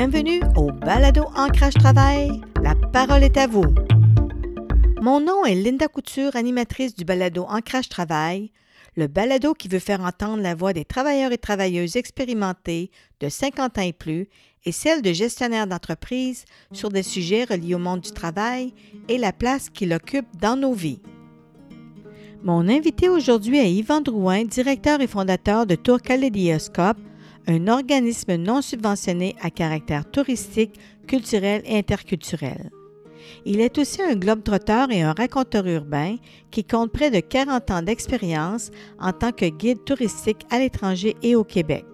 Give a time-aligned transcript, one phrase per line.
[0.00, 2.40] Bienvenue au Balado Ancrage Travail.
[2.62, 3.64] La parole est à vous.
[5.02, 8.52] Mon nom est Linda Couture, animatrice du Balado Ancrage Travail,
[8.94, 13.78] le balado qui veut faire entendre la voix des travailleurs et travailleuses expérimentés de 50
[13.78, 14.28] ans et plus
[14.64, 18.74] et celle de gestionnaires d'entreprises sur des sujets reliés au monde du travail
[19.08, 21.02] et la place qu'il occupe dans nos vies.
[22.44, 26.98] Mon invité aujourd'hui est Yvan Drouin, directeur et fondateur de Tour Calédioscope,
[27.48, 32.70] un organisme non subventionné à caractère touristique, culturel et interculturel.
[33.44, 36.16] Il est aussi un globe-trotteur et un raconteur urbain
[36.50, 38.70] qui compte près de 40 ans d'expérience
[39.00, 41.84] en tant que guide touristique à l'étranger et au Québec.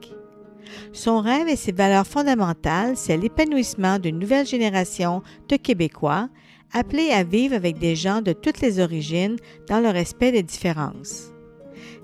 [0.93, 6.29] Son rêve et ses valeurs fondamentales, c'est l'épanouissement d'une nouvelle génération de Québécois
[6.73, 9.37] appelés à vivre avec des gens de toutes les origines
[9.69, 11.34] dans le respect des différences.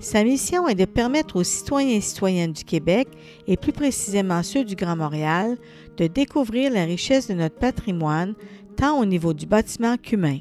[0.01, 3.07] Sa mission est de permettre aux citoyens et citoyennes du Québec,
[3.47, 5.59] et plus précisément ceux du Grand Montréal,
[5.99, 8.35] de découvrir la richesse de notre patrimoine,
[8.77, 10.39] tant au niveau du bâtiment qu'humain.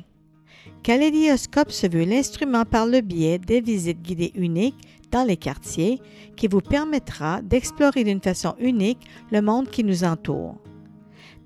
[0.81, 4.79] Calédioscope se veut l'instrument par le biais des visites guidées uniques
[5.11, 5.99] dans les quartiers
[6.37, 10.55] qui vous permettra d'explorer d'une façon unique le monde qui nous entoure.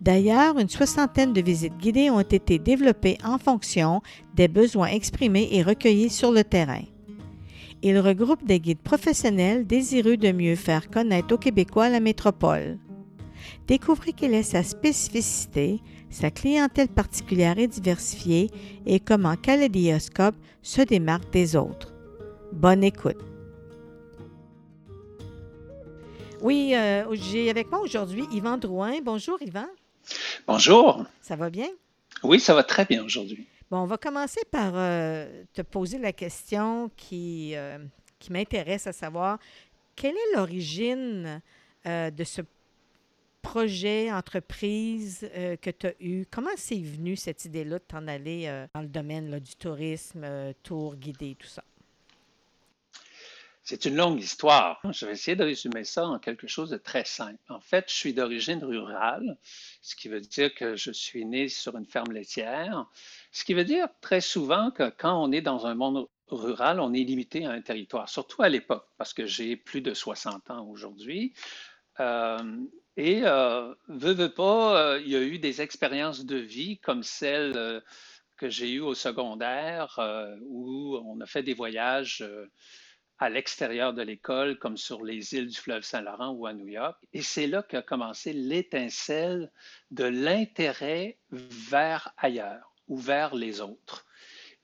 [0.01, 4.01] D'ailleurs, une soixantaine de visites guidées ont été développées en fonction
[4.35, 6.83] des besoins exprimés et recueillis sur le terrain.
[7.85, 12.79] Il regroupe des guides professionnels désireux de mieux faire connaître aux Québécois la métropole.
[13.67, 18.49] Découvrez quelle est sa spécificité, sa clientèle particulière et diversifiée
[18.85, 21.93] et comment Calédioscope se démarque des autres.
[22.53, 23.19] Bonne écoute.
[26.41, 29.01] Oui, euh, j'ai avec moi aujourd'hui Yvan Drouin.
[29.03, 29.67] Bonjour Yvan.
[30.47, 31.03] Bonjour.
[31.21, 31.67] Ça va bien?
[32.23, 33.45] Oui, ça va très bien aujourd'hui.
[33.75, 37.79] On va commencer par euh, te poser la question qui, euh,
[38.19, 39.39] qui m'intéresse à savoir
[39.95, 41.41] quelle est l'origine
[41.87, 42.41] euh, de ce
[43.41, 45.27] projet, entreprise
[45.61, 46.25] que tu as eu?
[46.29, 50.25] Comment c'est venu cette idée-là de t'en aller dans le domaine du tourisme,
[50.63, 51.63] tour guidé, tout ça?
[53.63, 54.81] C'est une longue histoire.
[54.91, 57.39] Je vais essayer de résumer ça en quelque chose de très simple.
[57.49, 59.37] En fait, je suis d'origine rurale,
[59.81, 62.85] ce qui veut dire que je suis né sur une ferme laitière,
[63.31, 66.93] ce qui veut dire très souvent que quand on est dans un monde rural, on
[66.93, 70.67] est limité à un territoire, surtout à l'époque, parce que j'ai plus de 60 ans
[70.67, 71.33] aujourd'hui.
[71.99, 72.65] Euh,
[72.97, 77.01] et euh, veut, veut pas, euh, il y a eu des expériences de vie comme
[77.01, 77.79] celles euh,
[78.37, 79.99] que j'ai eues au secondaire,
[80.41, 82.25] où on a fait des voyages
[83.19, 86.97] à l'extérieur de l'école, comme sur les îles du fleuve Saint-Laurent ou à New York.
[87.13, 89.51] Et c'est là qu'a commencé l'étincelle
[89.91, 94.05] de l'intérêt vers ailleurs ou vers les autres.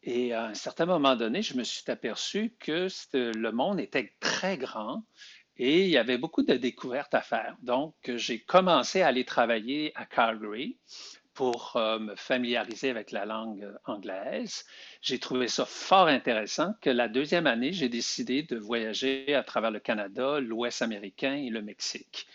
[0.04, 4.58] Et à un certain moment donné, je me suis aperçu que le monde était très
[4.58, 5.04] grand
[5.58, 7.58] et il y avait beaucoup de découvertes à faire.
[7.62, 10.78] Donc, j'ai commencé à aller travailler à Calgary
[11.40, 14.66] pour euh, me familiariser avec la langue anglaise.
[15.02, 19.72] J'ai trouvé ça fort intéressant que la deuxième année, j'ai décidé de voyager à travers
[19.72, 22.28] le Canada, l'Ouest américain et le Mexique.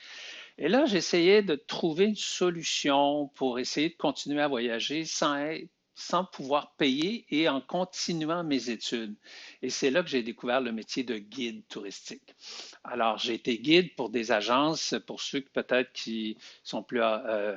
[0.56, 5.68] Et là, j'essayais de trouver une solution pour essayer de continuer à voyager sans être
[5.94, 9.14] sans pouvoir payer et en continuant mes études.
[9.62, 12.34] Et c'est là que j'ai découvert le métier de guide touristique.
[12.82, 17.14] Alors, j'ai été guide pour des agences, pour ceux peut-être qui sont plus à,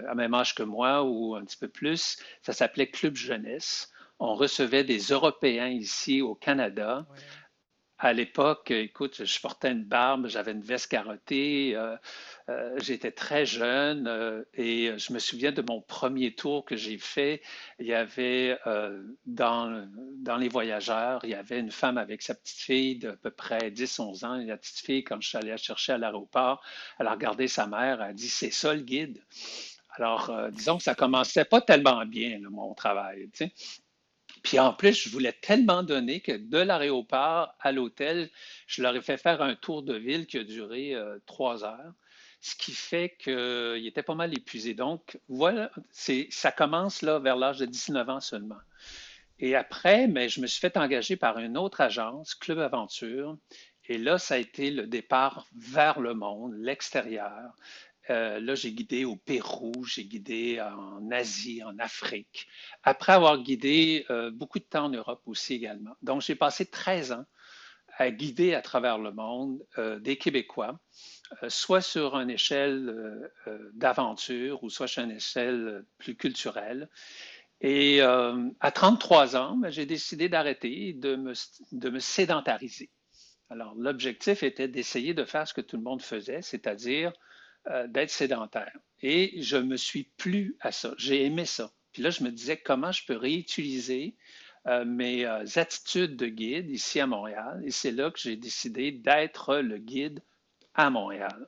[0.10, 3.92] à, même âge que moi ou un petit peu plus, ça s'appelait Club Jeunesse.
[4.20, 7.06] On recevait des Européens ici au Canada.
[8.00, 11.76] À l'époque, écoute, je portais une barbe, j'avais une veste carottée.
[11.76, 11.98] Euh,
[12.48, 17.00] euh, j'étais très jeune euh, et je me souviens de mon premier tour que j'ai
[17.00, 17.42] fait.
[17.80, 18.56] Il y avait
[19.26, 23.32] dans, dans les voyageurs, il y avait une femme avec sa petite fille d'à peu
[23.32, 24.40] près 10-11 ans.
[24.40, 26.62] Et la petite fille, quand je suis allé la chercher à l'aéroport,
[27.00, 29.24] elle a regardé sa mère, elle a dit C'est ça le guide?
[29.96, 33.30] Alors, disons que ça commençait pas tellement bien, mon travail.
[33.34, 33.52] Tu.
[34.44, 38.30] Puis en plus, je voulais tellement donner que de l'aéroport à l'hôtel,
[38.68, 40.96] je leur ai fait faire un tour de ville qui a duré
[41.26, 41.94] trois heures
[42.40, 44.74] ce qui fait qu'il était pas mal épuisé.
[44.74, 48.60] Donc, voilà, ça commence vers l'âge de 19 ans seulement.
[49.40, 53.38] Et après, mais je me suis fait engager par une autre agence, Club Aventure.
[53.90, 57.54] Et là, ça a été le départ vers le monde, l'extérieur.
[58.10, 62.48] Euh, là, j'ai guidé au Pérou, j'ai guidé en Asie, en Afrique,
[62.84, 65.96] après avoir guidé euh, beaucoup de temps en Europe aussi également.
[66.02, 67.26] Donc, j'ai passé 13 ans
[67.98, 70.80] à guider à travers le monde euh, des Québécois
[71.50, 73.30] soit sur une échelle
[73.74, 76.88] d'aventure ou soit sur une échelle plus culturelle.
[77.60, 81.34] Et à 33 ans, ben, j'ai décidé d'arrêter de me,
[81.74, 82.90] de me sédentariser.
[83.50, 87.12] Alors, l'objectif était d'essayer de faire ce que tout le monde faisait, c'est-à-dire
[87.88, 88.78] d'être sédentaire.
[89.02, 90.94] et je me suis plu à ça.
[90.98, 91.72] J'ai aimé ça.
[91.98, 94.16] Puis là, je me disais comment je peux réutiliser
[94.68, 97.60] euh, mes euh, attitudes de guide ici à Montréal?
[97.66, 100.22] Et c'est là que j'ai décidé d'être le guide
[100.76, 101.48] à Montréal.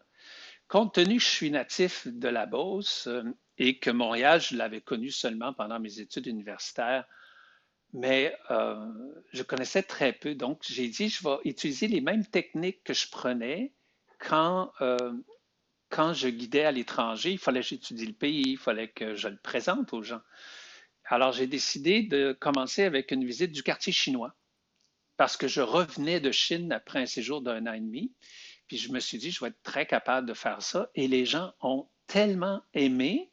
[0.67, 3.21] Compte tenu que je suis natif de la Beauce euh,
[3.59, 7.05] et que Montréal, je l'avais connu seulement pendant mes études universitaires,
[7.93, 8.35] mais
[9.31, 10.33] je connaissais très peu.
[10.33, 13.73] Donc, j'ai dit, je vais utiliser les mêmes techniques que je prenais
[14.17, 14.71] quand,
[15.89, 17.31] quand je guidais à l'étranger.
[17.31, 20.21] Il fallait que j'étudie le pays, il fallait que je le présente aux gens.
[21.05, 24.35] Alors, j'ai décidé de commencer avec une visite du quartier chinois
[25.17, 28.13] parce que je revenais de Chine après un séjour d'un an et demi.
[28.67, 30.89] Puis je me suis dit, je vais être très capable de faire ça.
[30.93, 33.31] Et les gens ont tellement aimé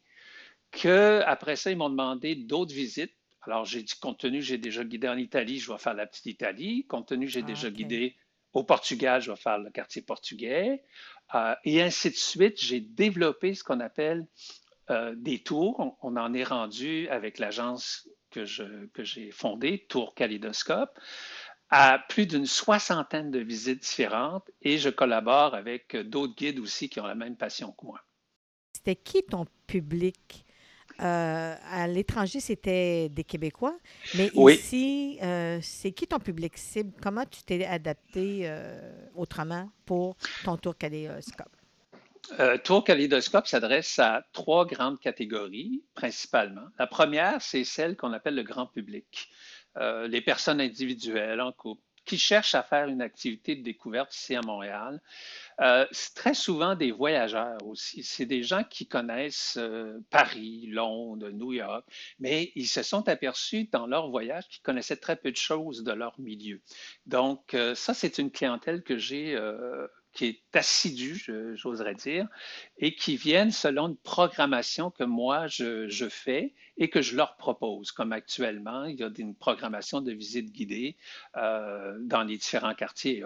[0.71, 3.13] qu'après ça, ils m'ont demandé d'autres visites.
[3.41, 6.07] Alors, j'ai dit, compte tenu que j'ai déjà guidé en Italie, je vais faire la
[6.07, 6.85] petite Italie.
[6.87, 8.17] Compte tenu que j'ai ah, déjà guidé
[8.53, 10.83] au Portugal, je vais faire le quartier portugais.
[11.35, 14.27] Euh, et ainsi de suite, j'ai développé ce qu'on appelle
[14.89, 15.97] euh, des tours.
[16.01, 20.97] On, en est rendu avec l'agence que, j'ai fondée, Tour Kaleidoscope,
[21.69, 26.99] à plus d'une soixantaine de visites différentes et je collabore avec d'autres guides aussi qui
[27.01, 28.01] ont la même passion que moi.
[28.73, 30.45] C'était qui ton public?
[31.01, 33.77] Euh, à l'étranger, c'était des Québécois,
[34.15, 36.91] mais ici, euh, c'est qui ton public cible?
[37.01, 38.51] Comment tu t'es adapté
[39.15, 41.57] autrement pour ton tour Kaleidoscope?
[42.39, 46.67] Euh, Tour Kaleidoscope s'adresse à trois grandes catégories principalement.
[46.77, 49.29] La première, c'est celle qu'on appelle le grand public,
[49.77, 54.35] euh, les personnes individuelles en couple qui cherchent à faire une activité de découverte ici
[54.35, 55.01] à Montréal.
[55.61, 58.03] Euh, c'est très souvent des voyageurs aussi.
[58.03, 59.59] C'est des gens qui connaissent
[60.09, 61.85] Paris, Londres, New York,
[62.19, 65.91] mais ils se sont aperçus dans leur voyage qu'ils connaissaient très peu de choses de
[65.91, 66.61] leur milieu.
[67.05, 69.37] Donc, ça, c'est une clientèle que j'ai
[70.17, 71.23] qui est assidu,
[71.53, 72.27] j'oserais dire,
[72.79, 77.91] et qui viennent selon une programmation que moi je, fais et que je leur propose.
[77.91, 80.97] Comme actuellement, il y a une programmation de visite guidée
[81.37, 83.23] euh, dans les différents quartiers.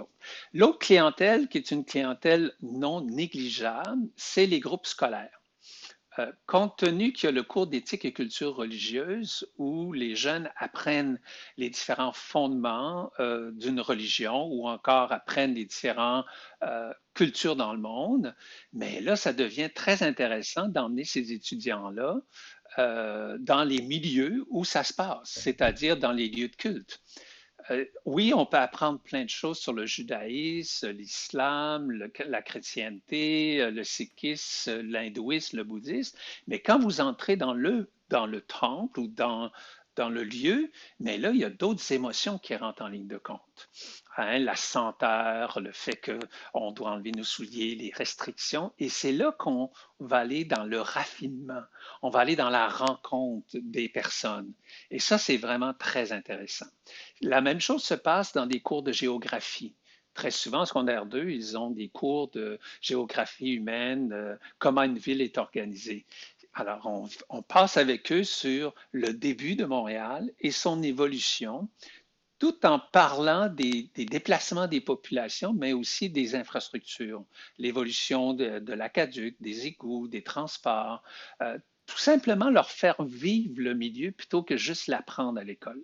[0.53, 5.40] L'autre clientèle, qui est une clientèle non négligeable, c'est les groupes scolaires.
[6.19, 10.51] Euh, compte tenu qu'il y a le cours d'éthique et culture religieuse où les jeunes
[10.57, 11.19] apprennent
[11.55, 16.25] les différents fondements euh, d'une religion ou encore apprennent les différentes
[16.63, 18.35] euh, cultures dans le monde,
[18.73, 22.21] mais là, ça devient très intéressant d'emmener ces étudiants-là
[22.77, 27.01] dans les milieux où ça se passe, c'est-à-dire dans les lieux de culte.
[27.71, 31.91] Euh, oui, on peut apprendre plein de choses sur le judaïsme, l'islam,
[32.25, 38.25] la chrétienté, euh, le sikhisme, l'hindouisme, le bouddhisme, mais quand vous entrez dans le, dans
[38.25, 39.51] le temple ou dans,
[39.95, 43.17] dans le lieu, mais là, il y a d'autres émotions qui rentrent en ligne de
[43.17, 43.69] compte.
[44.17, 49.31] Hein, la senteur, le fait qu'on doit enlever nos souliers, les restrictions, et c'est là
[49.31, 51.61] qu'on va aller dans le raffinement,
[52.01, 54.51] on va aller dans la rencontre des personnes.
[54.89, 56.65] Et ça, c'est vraiment très intéressant.
[57.21, 59.75] La même chose se passe dans des cours de géographie.
[60.13, 64.97] Très souvent, en secondaire 2, ils ont des cours de géographie humaine, euh, comment une
[64.97, 66.05] ville est organisée.
[66.53, 71.69] Alors, on, passe avec eux sur le début de Montréal et son évolution,
[72.41, 77.23] tout en parlant des, déplacements des populations, mais aussi des infrastructures,
[77.59, 81.03] l'évolution de, de l'aqueduc, des égouts, des transports,
[81.43, 85.83] euh, tout simplement leur faire vivre le milieu plutôt que juste l'apprendre à l'école.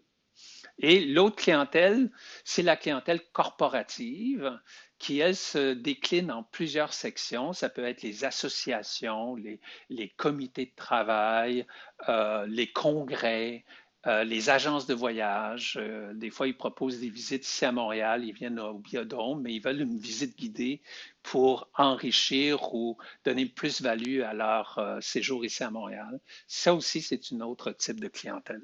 [0.80, 2.10] Et l'autre clientèle,
[2.44, 4.60] c'est la clientèle corporative
[4.98, 7.54] qui, elle, se décline en plusieurs sections.
[7.54, 11.68] Ça peut être les associations, les, comités de travail,
[12.10, 13.64] euh, les congrès,
[14.08, 15.78] euh, les agences de voyage.
[15.80, 19.54] Euh, des fois, ils proposent des visites ici à Montréal, ils viennent au Biodôme, mais
[19.54, 20.82] ils veulent une visite guidée
[21.24, 26.20] pour enrichir ou donner plus value à leur séjour ici à Montréal.
[26.48, 28.62] Ça aussi, c'est un autre type de clientèle.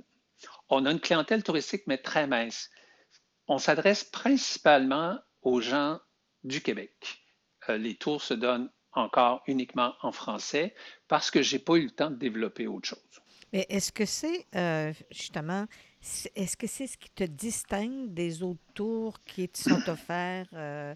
[0.69, 2.69] On a une clientèle touristique, mais très mince.
[3.47, 5.99] On s'adresse principalement aux gens
[6.43, 7.21] du Québec.
[7.69, 10.73] Euh, les tours se donnent encore uniquement en français
[11.07, 12.99] parce que je n'ai pas eu le temps de développer autre chose.
[13.51, 15.65] Mais est-ce que c'est euh, justement,
[16.35, 20.95] est-ce que c'est ce qui te distingue des autres tours qui te sont offerts euh,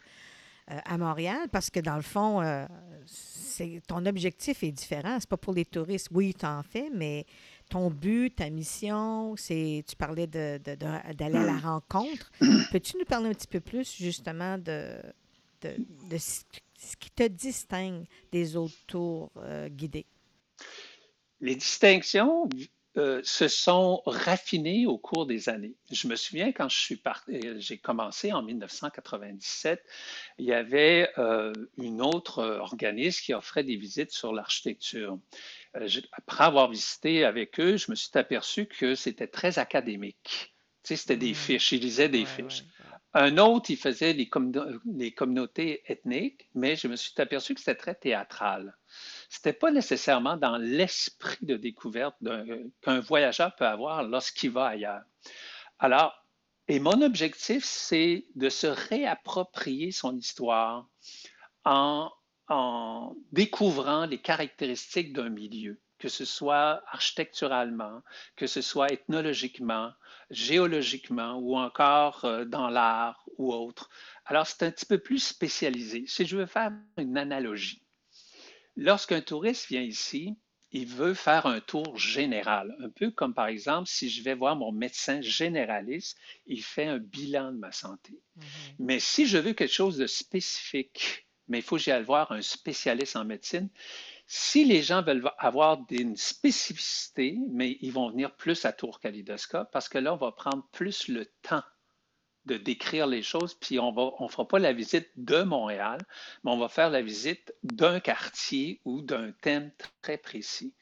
[0.67, 1.47] à Montréal?
[1.51, 2.41] Parce que dans le fond,
[3.87, 5.17] ton objectif est différent.
[5.19, 6.09] C'est pas pour les touristes.
[6.11, 7.25] Oui, tu en fais, mais
[7.69, 12.31] ton but, ta mission, c'est, tu parlais d'aller de, à la rencontre.
[12.71, 15.01] Peux-tu nous parler un petit peu plus justement de,
[15.61, 16.17] de,
[16.77, 20.05] ce qui te distingue des autres tours euh, guidés?
[21.41, 22.49] Les distinctions
[22.97, 25.75] euh, se sont raffinés au cours des années.
[25.91, 29.83] Je me souviens quand je suis parti, euh, j'ai commencé en 1997,
[30.39, 35.19] il y avait euh, une autre organisme qui offrait des visites sur l'architecture.
[36.11, 40.55] après avoir visité avec eux, je me suis aperçu que c'était très académique.
[40.81, 41.35] Tu sais, c'était des mmh.
[41.35, 42.63] fiches, ils lisaient des fiches.
[43.13, 47.95] Un autre, il faisait les, communautés ethniques, mais je me suis aperçu que c'était très
[47.95, 48.77] théâtral
[49.35, 52.15] n'était pas nécessairement dans l'esprit de découverte
[52.81, 55.03] qu'un voyageur peut avoir lorsqu'il va ailleurs.
[55.79, 56.13] Alors,
[56.67, 60.87] et mon objectif, c'est de se réapproprier son histoire
[61.65, 62.11] en
[63.31, 68.01] découvrant les caractéristiques d'un milieu, que ce soit architecturalement,
[68.35, 69.91] que ce soit ethnologiquement,
[70.29, 73.89] géologiquement ou encore euh, dans l'art ou autre.
[74.25, 76.05] Alors, c'est un petit peu plus spécialisé.
[76.07, 77.81] Si je veux faire une analogie,
[78.77, 80.35] Lorsqu'un touriste vient ici,
[80.71, 84.55] il veut faire un tour général, un peu comme par exemple si je vais voir
[84.55, 88.13] mon médecin généraliste, il fait un bilan de ma santé.
[88.35, 88.43] Mhm.
[88.77, 92.43] Mais si je veux quelque chose de spécifique, mais il faut que j'aille voir un
[92.43, 93.69] spécialiste en médecine,
[94.27, 99.71] si les gens veulent avoir une spécificité, mais ils vont venir plus à Tour Kalidoscope
[99.71, 101.63] parce que là, on va prendre plus le temps
[102.45, 105.99] de décrire les choses, puis on ne fera pas la visite de Montréal,
[106.43, 110.73] mais on va faire la visite d'un quartier ou d'un thème très précis.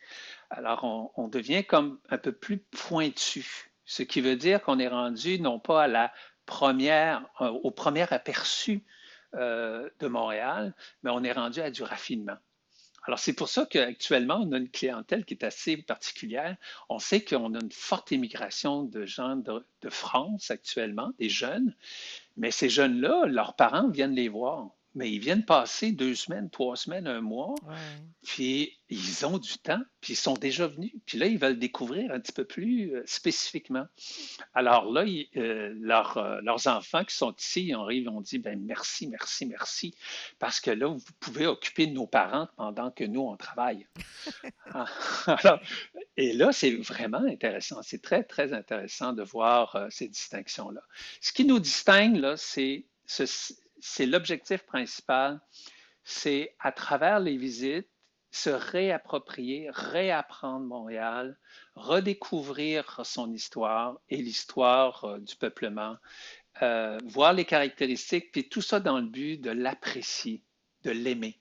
[0.52, 4.88] Alors, on, on, devient comme un peu plus pointu, ce qui veut dire qu'on est
[4.88, 6.14] rendu non pas à la
[6.46, 8.86] première, euh, au premier aperçu
[9.34, 10.74] euh, de Montréal,
[11.04, 12.38] mais on est rendu à du raffinement.
[13.08, 16.58] Alors, c'est pour ça qu'actuellement, on a une clientèle qui est assez particulière.
[16.90, 21.76] On sait qu'on a une forte immigration de gens de, de France actuellement, des jeunes,
[22.38, 26.75] mais ces jeunes-là, leurs parents viennent les voir mais ils viennent passer deux semaines, trois
[26.75, 27.54] semaines, un mois,
[28.24, 32.12] puis ils ont du temps, puis ils sont déjà venus, puis là, ils veulent découvrir
[32.12, 33.86] un petit peu plus euh, spécifiquement.
[34.54, 39.08] Alors là, euh, euh, leurs enfants qui sont ici, ils arrivent, on dit, ben merci,
[39.08, 39.96] merci, merci,
[40.38, 43.88] parce que là, vous pouvez occuper nos parents pendant que nous, on travaille.
[44.74, 44.88] Ah,
[45.28, 45.60] alors,
[46.18, 50.82] et là, c'est vraiment intéressant, c'est très, très intéressant de voir ces distinctions-là.
[51.22, 53.25] Ce qui nous distingue, là, c'est ce,
[53.86, 55.39] c'est l'objectif principal,
[56.04, 57.88] c'est à travers les visites,
[58.32, 61.38] se réapproprier, réapprendre Montréal,
[61.75, 65.96] redécouvrir son histoire et l'histoire euh, du peuplement,
[66.62, 70.42] euh, voir les caractéristiques, puis tout ça dans le but de l'apprécier,
[70.84, 71.39] de l'aimer,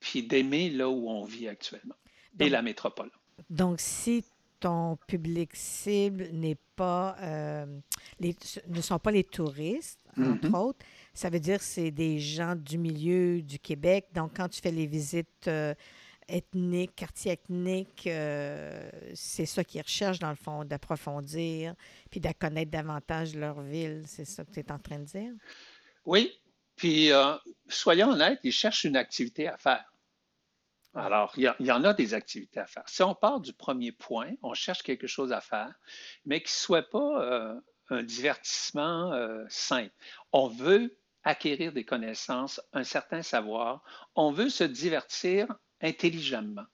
[0.00, 1.96] puis d'aimer là où on vit actuellement,
[2.40, 3.10] et la métropole.
[3.50, 4.24] Donc, si
[4.58, 7.66] ton public cible n'est pas, euh,
[8.20, 10.56] ne sont pas les touristes, entre mm-hmm.
[10.56, 14.08] autres, ça veut dire que c'est des gens du milieu du Québec.
[14.12, 15.72] Donc, quand tu fais les visites euh,
[16.28, 21.74] ethniques, quartiers ethniques, euh, c'est ça qu'ils recherchent, dans le fond, d'approfondir,
[22.10, 24.02] puis de connaître davantage leur ville.
[24.06, 25.32] C'est ça que tu es en train de dire?
[26.04, 26.32] Oui.
[26.74, 27.36] Puis, euh,
[27.68, 29.84] soyons honnêtes, ils cherchent une activité à faire.
[30.96, 32.88] Alors, il y, en a des activités à faire.
[32.88, 35.72] Si on part du premier point, on cherche quelque chose à faire,
[36.24, 37.56] mais qui ne soit pas
[37.90, 39.12] un divertissement
[39.48, 39.92] simple.
[40.32, 43.82] On veut acquérir des connaissances, un certain savoir.
[44.14, 45.48] On veut se divertir
[45.80, 46.66] intelligemment.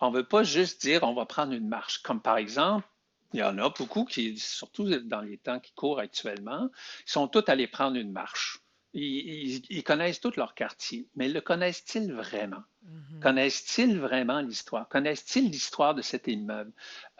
[0.00, 1.98] On ne veut pas juste dire on va prendre une marche.
[1.98, 2.86] Comme par exemple,
[3.32, 6.70] il y en a beaucoup qui, surtout dans les temps qui courent actuellement,
[7.04, 8.60] sont tous allés prendre une marche.
[8.94, 12.62] Ils, connaissent tout leur quartier, mais le connaissent-ils vraiment?
[12.86, 13.20] Mm-hmm.
[13.20, 14.88] Connaissent-ils vraiment l'histoire?
[14.88, 16.72] Connaissent-ils l'histoire de cet immeuble?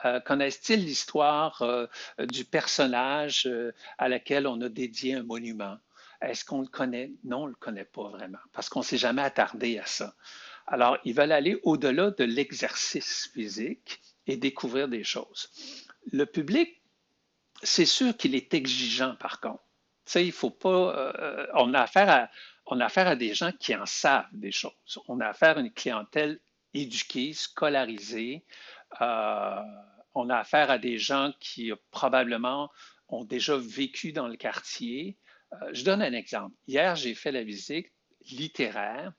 [0.07, 1.87] Euh, connaissent-ils l'histoire euh,
[2.31, 5.79] du personnage euh, à laquelle on a dédié un monument?
[6.21, 7.13] Est-ce qu'on le connaît?
[7.25, 10.15] Non, on ne le connaît pas vraiment parce qu'on ne s'est jamais attardé à ça.
[10.67, 15.51] Alors, ils veulent aller au-delà de l'exercice physique et découvrir des choses.
[16.13, 16.83] Le public,
[17.63, 19.63] c'est sûr qu'il est exigeant par contre.
[20.05, 20.97] Tu sais, il faut pas.
[20.97, 22.29] Euh, on, a affaire
[23.09, 24.73] à, des gens qui en savent des choses.
[25.07, 26.41] On a affaire à une clientèle
[26.75, 28.45] éduquée, scolarisée.
[29.01, 29.63] Euh,
[30.15, 32.71] on a affaire à des gens qui probablement
[33.09, 35.17] ont déjà vécu dans le quartier,
[35.73, 36.55] je donne un exemple.
[36.67, 37.89] Hier, j'ai fait la visite
[38.31, 39.13] littéraire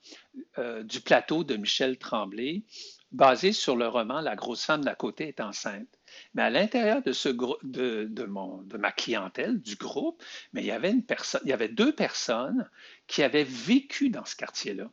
[0.58, 2.64] euh, du plateau de Michel Tremblay,
[3.12, 5.88] basé sur le roman La grosse femme d'à côté est enceinte.
[6.34, 10.68] Mais à l'intérieur de, ce de, de, mon, de ma clientèle, du groupe, mais il
[10.68, 12.70] y avait une personne, il y avait deux personnes
[13.08, 14.92] qui avaient vécu dans ce quartier-là.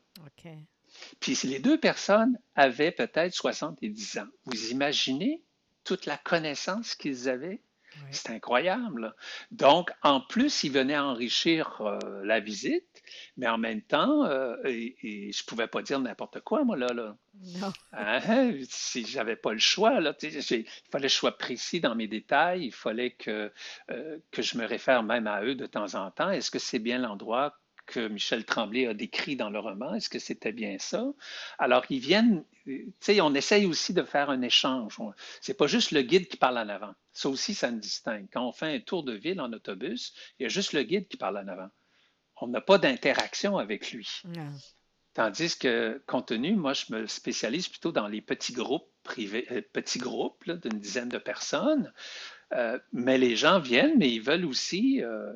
[1.21, 4.29] Puis les deux personnes avaient peut-être 70 ans.
[4.45, 5.43] Vous imaginez
[5.85, 7.61] toute la connaissance qu'ils avaient
[8.11, 9.15] C'est incroyable.
[9.51, 13.03] Donc, en plus, il venait enrichir euh, la visite,
[13.37, 16.89] mais en même temps, euh, et, et je pouvais pas dire n'importe quoi, moi, là.
[16.93, 17.17] là.
[17.61, 17.73] Non.
[17.93, 18.53] Hein?
[18.69, 20.43] Si j'avais pas le choix, là, il
[20.91, 23.53] fallait que je sois précis dans mes détails, il fallait que,
[23.91, 26.31] euh, que je me réfère même à eux de temps en temps.
[26.31, 29.95] Est-ce que c'est bien l'endroit que Michel Tremblay a décrit dans le roman.
[29.95, 31.07] Est-ce que c'était bien ça?
[31.59, 34.99] Alors, ils viennent, tu sais, on essaye aussi de faire un échange.
[35.41, 36.95] C'est pas juste le guide qui parle en avant.
[37.13, 38.27] Ça aussi, ça me distingue.
[38.33, 41.09] Quand on fait un tour de ville en autobus, il y a juste le guide
[41.09, 41.71] qui parle en avant.
[42.41, 44.09] On n'a pas d'interaction avec lui.
[44.25, 44.53] Non.
[45.15, 49.63] Tandis que, compte tenu, moi, je me spécialise plutôt dans les petits groupes privés, euh,
[49.73, 51.91] petits groupes d'une dizaine de personnes.
[52.53, 55.33] Euh, mais les gens viennent, mais ils veulent aussi euh,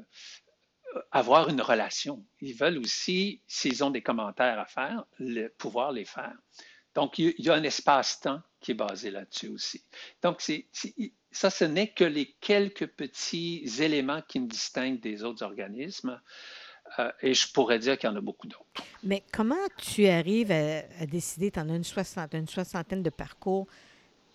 [1.11, 2.25] avoir une relation.
[2.40, 5.04] Ils veulent aussi, s'ils ont des commentaires à faire,
[5.59, 6.35] pouvoir les faire.
[6.94, 9.85] Donc, il y a un espace-temps qui est basé là-dessus aussi.
[10.23, 10.42] Donc,
[11.30, 16.20] ça, ce n'est que les quelques petits éléments qui me distinguent des autres organismes.
[16.99, 18.82] Euh, et je pourrais dire qu'il y en a beaucoup d'autres.
[19.04, 23.68] Mais comment tu arrives à, à décider, tu en as une soixantaine de parcours,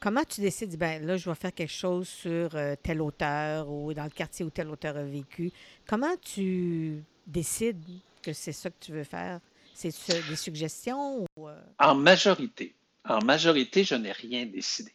[0.06, 3.92] comment tu décides, ben là, je vais faire quelque chose sur euh, tel auteur ou
[3.92, 5.52] dans le quartier où tel auteur a vécu?
[5.88, 7.84] Comment tu décides
[8.22, 9.40] que c'est ça que tu veux faire?
[9.74, 9.90] C'est
[10.30, 14.94] des suggestions euh, En majorité, en majorité, je n'ai rien décidé.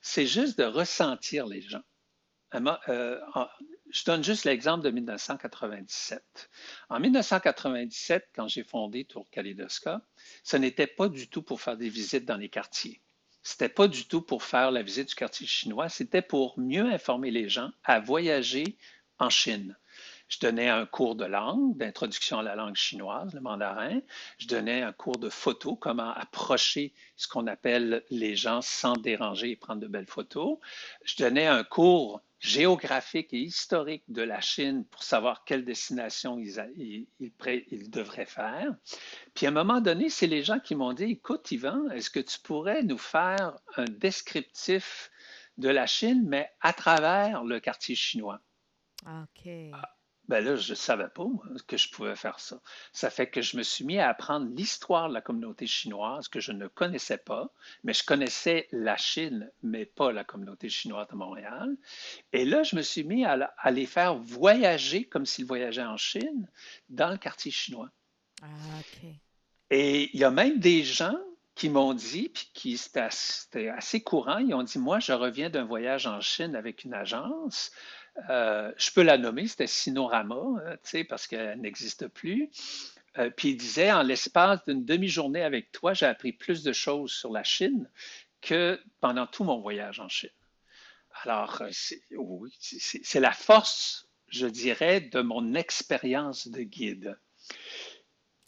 [0.00, 1.82] C'est juste de ressentir les gens.
[2.88, 3.20] Euh,
[3.90, 6.48] je donne juste l'exemple de 1997.
[6.88, 10.02] En 1997, quand j'ai fondé Tour Kaléidoscope,
[10.42, 13.02] ce n'était pas du tout pour faire des visites dans les quartiers.
[13.46, 17.30] C'était pas du tout pour faire la visite du quartier chinois, c'était pour mieux informer
[17.30, 18.78] les gens à voyager
[19.18, 19.76] en Chine.
[20.28, 24.00] Je donnais un cours de langue, d'introduction à la langue chinoise, le mandarin.
[24.38, 29.50] Je donnais un cours de photo, comment approcher ce qu'on appelle les gens sans déranger
[29.50, 30.58] et prendre de belles photos.
[31.04, 36.60] Je donnais un cours géographique et historique de la Chine pour savoir quelle destination ils,
[36.60, 38.76] a- ils- ils pré- ils devraient faire.
[39.34, 42.20] Puis à un moment donné, c'est les gens qui m'ont dit, écoute, Yvan, est-ce que
[42.20, 45.10] tu pourrais nous faire un descriptif
[45.56, 48.40] de la Chine, mais à travers le quartier chinois?
[49.06, 49.48] OK.
[50.28, 52.60] Ben là, je ne savais pas moi, que je pouvais faire ça.
[52.92, 56.40] Ça fait que je me suis mis à apprendre l'histoire de la communauté chinoise que
[56.40, 57.50] je ne connaissais pas,
[57.82, 61.76] mais je connaissais la Chine, mais pas la communauté chinoise de Montréal.
[62.32, 66.48] Et là, je me suis mis à, les faire voyager comme s'ils voyageaient en Chine
[66.88, 67.90] dans le quartier chinois.
[68.42, 68.46] Ah,
[68.80, 69.10] OK.
[69.70, 71.18] Et il y a même des gens
[71.54, 75.12] qui m'ont dit, puis qui c'était assez, c'était assez courant, ils ont dit, moi, je
[75.12, 77.70] reviens d'un voyage en Chine avec une agence.
[78.30, 82.50] Euh, je peux la nommer, c'était Sinorama, euh, parce qu'elle n'existe plus.
[83.18, 87.12] Euh, puis il disait, en l'espace d'une demi-journée avec toi, j'ai appris plus de choses
[87.12, 87.88] sur la Chine
[88.40, 90.30] que pendant tout mon voyage en Chine.
[91.22, 92.52] Alors, euh, c'est, oui,
[93.14, 97.18] la force, je dirais, de mon expérience de guide.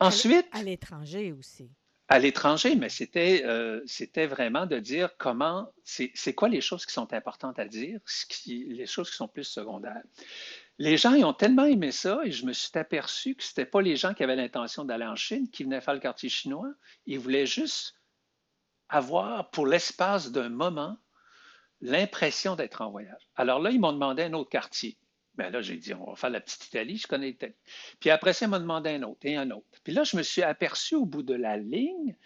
[0.01, 1.71] Ensuite, à l'étranger aussi.
[2.09, 6.93] À l'étranger, mais c'était euh, c'était vraiment de dire comment, c'est quoi les choses qui
[6.93, 10.03] sont importantes à dire, ce qui, les choses qui sont plus secondaires.
[10.79, 13.81] Les gens, ils ont tellement aimé ça et je me suis aperçu que c'était pas
[13.81, 16.71] les gens qui avaient l'intention d'aller en Chine qui venaient faire le quartier chinois.
[17.07, 17.95] Ils voulaient juste
[18.89, 20.97] avoir, pour l'espace d'un moment,
[21.81, 23.29] l'impression d'être en voyage.
[23.35, 24.97] Alors là, ils m'ont demandé un autre quartier.
[25.37, 27.55] Ben là, j'ai dit, on va faire la petite Italie, je connais l'Italie.
[28.01, 29.67] Puis après ça, ils m'ont demandé un autre et un autre.
[29.85, 32.17] Puis là, je me suis aperçu au bout de la ligne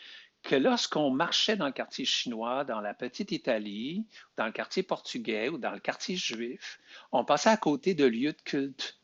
[0.43, 5.49] que lorsqu'on marchait dans le quartier chinois, dans la petite Italie, dans le quartier portugais
[5.49, 6.81] ou dans le quartier juif,
[7.13, 8.99] on passait à côté de lieux de culte.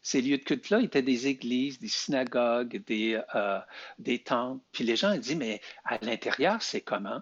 [0.00, 3.58] Ces lieux de culte-là étaient des églises, des synagogues, des, euh,
[3.98, 4.64] des temples.
[4.72, 7.20] Puis les gens ont dit, mais à l'intérieur, c'est comment?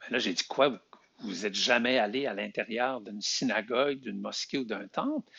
[0.00, 0.68] Ben là, j'ai dit, quoi?
[0.68, 0.78] Vous
[1.20, 5.30] vous êtes jamais allé à l'intérieur d'une synagogue, d'une mosquée ou d'un temple?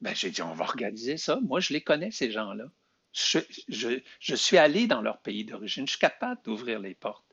[0.00, 1.38] Ben, j'ai dit, on va organiser ça.
[1.42, 2.64] Moi, je les connais, ces gens-là.
[3.12, 5.86] Je- je suis allé dans leur pays d'origine.
[5.86, 7.26] Je suis capable d'ouvrir les portes.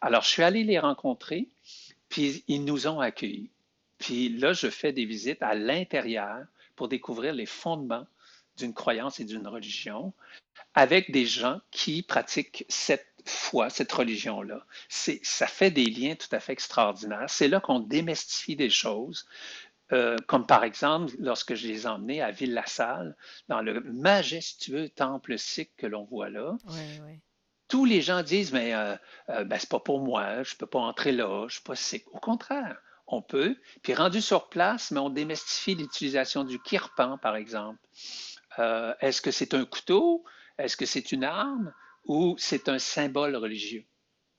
[0.00, 1.48] Alors, je suis allé les rencontrer,
[2.08, 3.50] puis ils nous ont accueillis.
[3.98, 8.06] Puis là, je fais des visites à l'intérieur pour découvrir les fondements
[8.56, 10.12] d'une croyance et d'une religion
[10.74, 14.64] avec des gens qui pratiquent cette foi, cette religion-là.
[14.88, 17.28] Ça fait des liens tout à fait extraordinaires.
[17.28, 19.26] C'est là qu'on démystifie des choses,
[19.92, 23.16] euh, comme par exemple lorsque je les ai emmenés à Ville-la-Salle,
[23.48, 26.56] dans le majestueux temple sikh que l'on voit là.
[27.68, 28.94] Tous les gens disent, mais euh,
[29.30, 32.04] euh, ben, c'est pas pour moi, je peux pas entrer là, je suis pas sikh.
[32.12, 33.56] Au contraire, on peut.
[33.82, 37.80] Puis rendu sur place, mais on démystifie l'utilisation du kirpan, par exemple.
[38.58, 40.24] Euh, est-ce que c'est un couteau?
[40.58, 41.72] Est-ce que c'est une arme?
[42.04, 43.86] Ou c'est un symbole religieux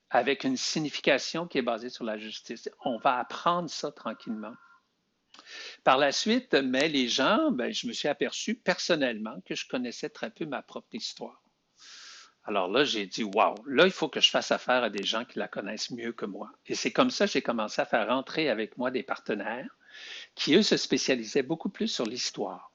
[0.10, 2.70] avec une signification qui est basée sur la justice?
[2.84, 4.54] On va apprendre ça tranquillement.
[5.84, 10.10] Par la suite, mais les gens, ben, je me suis aperçu personnellement que je connaissais
[10.10, 11.42] très peu ma propre histoire.
[12.48, 15.26] Alors là, j'ai dit, wow, là, il faut que je fasse affaire à des gens
[15.26, 16.52] qui la connaissent mieux que moi.
[16.68, 19.76] Et c'est comme ça que j'ai commencé à faire rentrer avec moi des partenaires
[20.36, 22.72] qui, eux, se spécialisaient beaucoup plus sur l'histoire.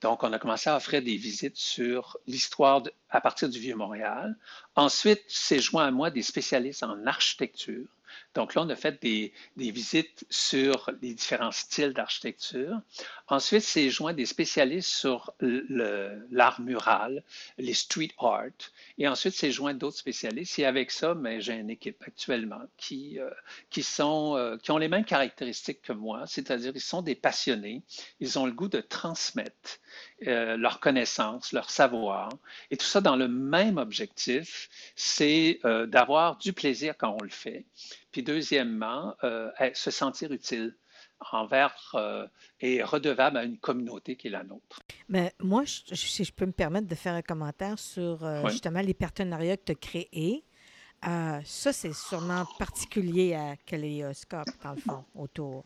[0.00, 4.36] Donc, on a commencé à offrir des visites sur l'histoire à partir du Vieux-Montréal.
[4.76, 7.86] Ensuite, c'est joint à moi des spécialistes en architecture
[8.34, 12.80] donc là, on a fait des, visites sur les différents styles d'architecture.
[13.26, 17.24] Ensuite, c'est joint des spécialistes sur l'art mural,
[17.58, 18.44] les street art.
[18.96, 20.58] Et ensuite, c'est joint d'autres spécialistes.
[20.58, 23.30] Et avec ça, mais j'ai une équipe actuellement qui, euh,
[23.70, 27.82] qui, sont, euh, qui ont les mêmes caractéristiques que moi, c'est-à-dire ils sont des passionnés,
[28.20, 29.80] ils ont le goût de transmettre
[30.26, 32.30] euh, leur connaissance, leur savoir,
[32.70, 37.64] et tout ça dans le même objectif, c'est d'avoir du plaisir quand on le fait,
[38.18, 40.76] puis deuxièmement, euh, se sentir utile
[41.30, 42.26] envers euh,
[42.60, 44.80] et redevable à une communauté qui est la nôtre.
[45.08, 48.94] Mais moi, si je peux me permettre de faire un commentaire sur euh, justement les
[48.94, 50.44] partenariats que tu as créés,
[51.00, 55.64] ça, c'est sûrement particulier à Kaléoscope, dans le fond, autour.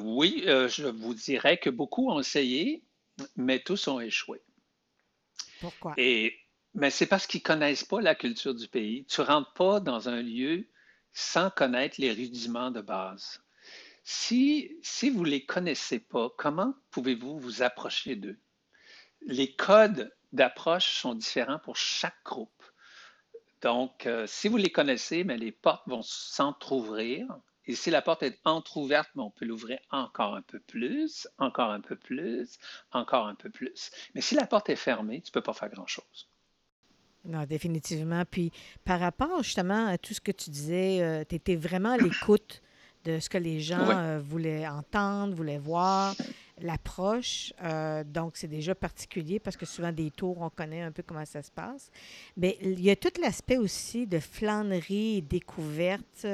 [0.00, 2.84] oui, je vous dirais que beaucoup ont essayé,
[3.36, 4.42] mais tous ont échoué.
[5.62, 5.94] Pourquoi?
[5.96, 6.34] Et
[6.74, 9.04] mais c'est parce qu'ils ne connaissent pas la culture du pays.
[9.06, 10.66] Tu ne rentres pas dans un lieu
[11.14, 13.40] sans connaître les rudiments de base.
[14.02, 18.38] Si, si vous ne les connaissez pas, comment pouvez-vous vous approcher d'eux?
[19.22, 22.50] Les codes d'approche sont différents pour chaque groupe.
[23.62, 27.26] Donc, euh, si vous les connaissez, mais les portes vont s'entr'ouvrir.
[27.66, 31.80] Et si la porte est entr'ouverte, on peut l'ouvrir encore un peu plus, encore un
[31.80, 32.58] peu plus,
[32.92, 33.90] encore un peu plus.
[34.14, 36.28] Mais si la porte est fermée, tu ne peux pas faire grand-chose.
[37.24, 38.24] Non, définitivement.
[38.30, 38.52] Puis
[38.84, 42.62] par rapport justement à tout ce que tu disais, euh, tu étais vraiment à l'écoute
[43.04, 46.14] de ce que les gens euh, voulaient entendre, voulaient voir,
[46.60, 47.52] l'approche.
[47.62, 51.24] Euh, donc, c'est déjà particulier parce que souvent, des tours, on connaît un peu comment
[51.24, 51.90] ça se passe.
[52.36, 56.26] Mais il y a tout l'aspect aussi de flânerie et découverte.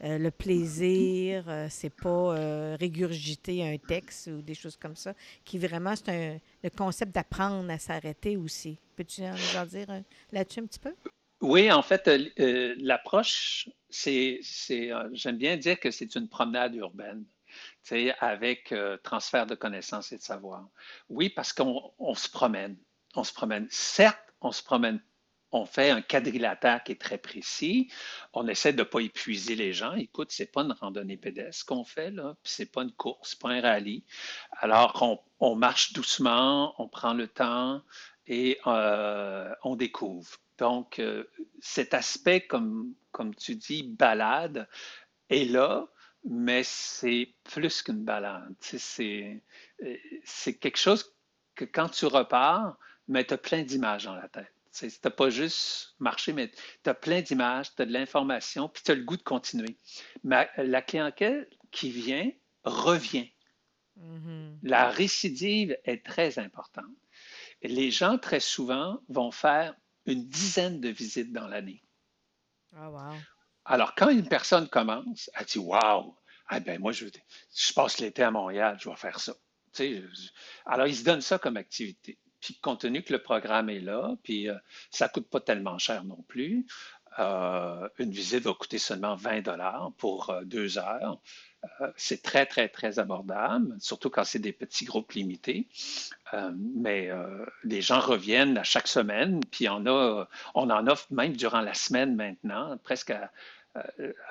[0.00, 6.40] Le plaisir, c'est pas régurgiter un texte ou des choses comme ça, qui vraiment, c'est
[6.62, 8.78] le concept d'apprendre à s'arrêter aussi.
[8.96, 9.86] Peux-tu en dire
[10.32, 10.94] là-dessus un petit peu?
[11.42, 16.74] Oui, en fait, euh, euh, l'approche, c'est, euh, j'aime bien dire que c'est une promenade
[16.74, 17.24] urbaine,
[18.20, 20.68] avec transfert de connaissances et de savoir.
[21.08, 22.76] Oui, parce qu'on se promène,
[23.14, 23.66] on se promène.
[23.70, 25.00] Certes, on se promène
[25.52, 27.90] on fait un quadrilatère qui est très précis.
[28.32, 29.94] On essaie de ne pas épuiser les gens.
[29.94, 33.34] Écoute, ce n'est pas une randonnée pédestre qu'on fait, là, puis c'est pas une course,
[33.34, 34.04] pas un rallye.
[34.60, 37.82] Alors, on, marche doucement, on prend le temps,
[38.26, 40.36] et euh, on découvre.
[40.58, 41.24] Donc, euh,
[41.60, 42.94] cet aspect, comme,
[43.38, 44.68] tu dis, balade,
[45.30, 45.86] est là,
[46.24, 48.54] mais c'est plus qu'une balade.
[48.60, 49.42] C'est,
[50.24, 51.14] c'est quelque chose
[51.54, 52.76] que quand tu repars,
[53.08, 54.55] mais tu as plein d'images dans la tête.
[54.78, 56.50] Tu n'as pas juste marché, mais
[56.84, 59.78] tu as plein d'images, tu as de l'information, puis tu as le goût de continuer.
[60.24, 62.30] Mais la clientèle qui vient
[62.64, 63.30] revient.
[63.98, 64.58] Mm-hmm.
[64.62, 66.84] La récidive est très importante
[67.62, 69.74] les gens, très souvent, vont faire
[70.06, 71.82] une dizaine de visites dans l'année.
[72.72, 73.14] Oh, wow.
[73.64, 76.16] Alors, quand une personne commence, elle dit Wow,
[76.48, 77.06] ah ben moi, je,
[77.54, 79.34] je passe l'été à Montréal, je vais faire ça.
[80.66, 82.18] alors, ils se donnent ça comme activité.
[82.46, 84.54] Puis, compte tenu que le programme est là, puis euh,
[84.92, 86.64] ça ne coûte pas tellement cher non plus,
[87.18, 91.18] euh, une visite va coûter seulement 20 dollars pour euh, deux heures.
[91.96, 95.66] C'est très, très, très abordable, surtout quand c'est des petits groupes limités.
[96.54, 97.10] Mais
[97.64, 101.74] les gens reviennent à chaque semaine, puis on, a, on en offre même durant la
[101.74, 103.32] semaine maintenant, presque à,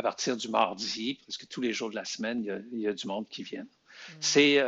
[0.01, 3.28] partir du mardi, presque tous les jours de la semaine, il y a, du monde
[3.28, 3.63] qui vient.
[3.63, 4.17] Mm.
[4.21, 4.63] C'est,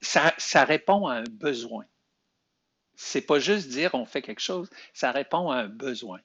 [0.00, 1.84] ça, ça répond à un besoin.
[2.96, 6.20] C'est pas juste dire on fait quelque chose, ça répond à un besoin.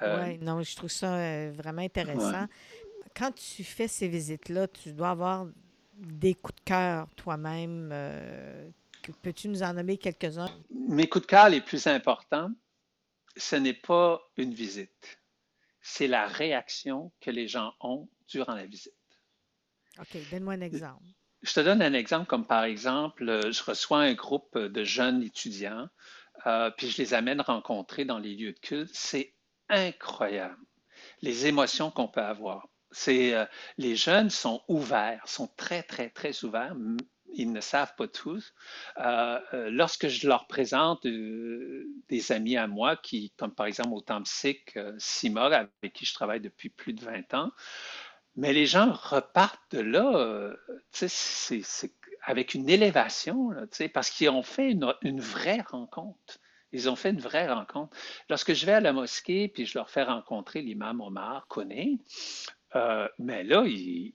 [0.00, 2.46] oui, non, je trouve ça vraiment intéressant
[3.14, 5.46] quand tu fais ces visites-là, tu dois avoir
[5.94, 7.90] des coups de cœur toi-même.
[7.92, 8.70] Euh,
[9.22, 10.50] peux-tu nous en nommer quelques-uns?
[10.70, 12.50] Mes coups de cœur les plus importants,
[13.36, 15.20] ce n'est pas une visite.
[15.80, 18.92] C'est la réaction que les gens ont durant la visite.
[19.98, 21.02] OK, donne-moi un exemple.
[21.42, 25.88] Je te donne un exemple comme par exemple, je reçois un groupe de jeunes étudiants,
[26.46, 28.90] euh, puis je les amène rencontrer dans les lieux de culte.
[28.94, 29.34] C'est
[29.68, 30.56] incroyable,
[31.20, 32.68] les émotions qu'on peut avoir
[33.08, 33.46] euh,
[33.78, 36.74] les jeunes sont ouverts, sont très, très, très ouverts.
[37.34, 38.52] Ils ne savent pas tous.
[38.98, 44.00] Euh, euh, lorsque je leur présente des amis à moi, qui, comme par exemple au
[44.02, 47.50] Tempsic, Sima, avec qui je travaille depuis plus de 20 ans,
[48.36, 50.56] Mais les gens repartent de là, euh,
[50.90, 51.62] c'est
[52.22, 53.50] avec une élévation,
[53.92, 56.38] parce qu'ils ont fait une, vraie rencontre.
[56.72, 57.94] Ils ont fait une vraie rencontre.
[58.30, 61.98] Lorsque je vais à la mosquée, puis je leur fais rencontrer l'imam Omar Koné,
[62.76, 64.14] euh, mais là, ils,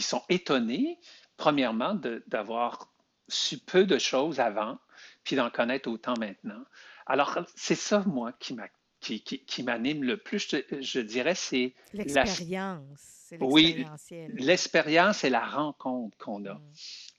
[0.00, 0.98] sont étonnés,
[1.36, 1.94] premièrement,
[2.26, 2.92] d'avoir
[3.28, 4.78] su peu de choses avant,
[5.24, 6.64] puis d'en connaître autant maintenant.
[7.06, 8.68] Alors, c'est ça, moi, qui m'a
[9.00, 13.20] qui, qui, m'anime le plus, je, je dirais, c'est l'expérience.
[13.40, 13.86] Oui,
[14.34, 16.54] l'expérience et la rencontre qu'on a.
[16.54, 16.72] Mm.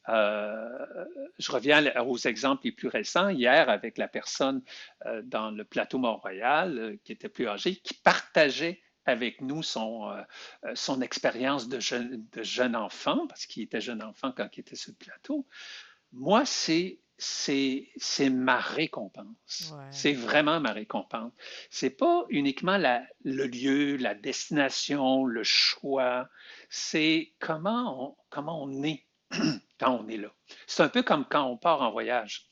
[0.09, 1.05] Euh,
[1.37, 3.29] je reviens aux exemples les plus récents.
[3.29, 4.61] Hier, avec la personne
[5.05, 10.11] euh, dans le plateau Mont-Royal euh, qui était plus âgée, qui partageait avec nous son,
[10.75, 14.75] son expérience de jeune, de jeune enfant, parce qu'il était jeune enfant quand il était
[14.75, 15.47] sur le plateau.
[16.11, 19.73] Moi, c'est c'est ma récompense.
[19.91, 21.31] C'est vraiment ma récompense.
[21.69, 26.27] C'est pas uniquement la, le lieu, la destination, le choix.
[26.69, 29.05] C'est comment on, comment on est
[29.79, 30.33] quand on est là.
[30.65, 32.49] C'est un peu comme quand on part en voyage.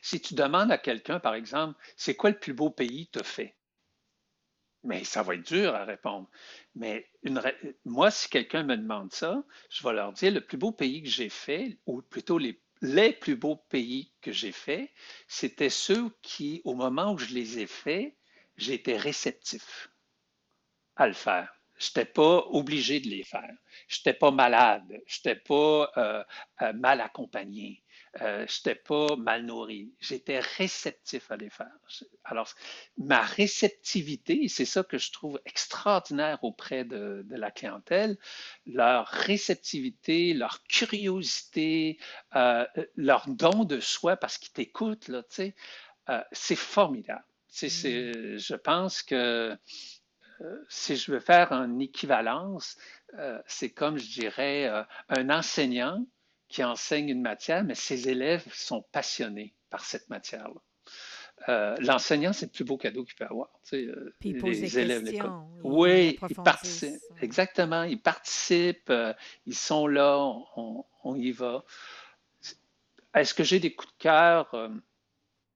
[0.00, 3.18] Si tu demandes à quelqu'un, par exemple, c'est quoi le plus beau pays que tu
[3.18, 3.56] as fait?
[4.84, 6.30] Mais ça va être dur à répondre.
[6.76, 7.42] Mais une,
[7.84, 11.08] moi, si quelqu'un me demande ça, je vais leur dire le plus beau pays que
[11.08, 14.90] j'ai fait, ou plutôt les les plus beaux pays que j'ai faits,
[15.28, 18.14] c'était ceux qui, au moment où je les ai faits,
[18.56, 19.90] j'étais réceptif
[20.96, 21.52] à le faire.
[21.78, 23.52] Je n'étais pas obligé de les faire.
[23.86, 25.02] Je n'étais pas malade.
[25.06, 26.24] Je n'étais pas euh,
[26.62, 27.82] euh, mal accompagné.
[28.22, 29.92] Euh, je n'étais pas mal nourri.
[30.00, 31.70] J'étais réceptif à les faire.
[32.24, 32.48] Alors,
[32.98, 38.16] ma réceptivité, c'est ça que je trouve extraordinaire auprès de, la clientèle,
[38.66, 41.98] leur réceptivité, leur curiosité,
[42.34, 42.64] euh,
[42.96, 45.54] leur don de soi parce qu'ils t'écoutent, là, tu sais,
[46.08, 47.24] euh, c'est formidable.
[47.62, 47.68] Mm.
[48.38, 49.56] je pense que
[50.68, 52.76] si je veux faire une équivalence,
[53.46, 54.70] c'est comme je dirais
[55.08, 56.04] un enseignant
[56.48, 60.60] qui enseigne une matière, mais ses élèves sont passionnés par cette matière-là.
[61.48, 63.50] Euh, l'enseignant, c'est le plus beau cadeau qu'il peut avoir.
[63.68, 65.46] Tu euh, Puis pose les des élèves questions.
[65.62, 67.00] Oui, ils participent.
[67.20, 67.82] Exactement.
[67.82, 69.12] Ils participent, euh,
[69.44, 70.18] ils sont là,
[70.56, 71.64] on, y va.
[73.14, 74.70] Est-ce que j'ai des coups de cœur?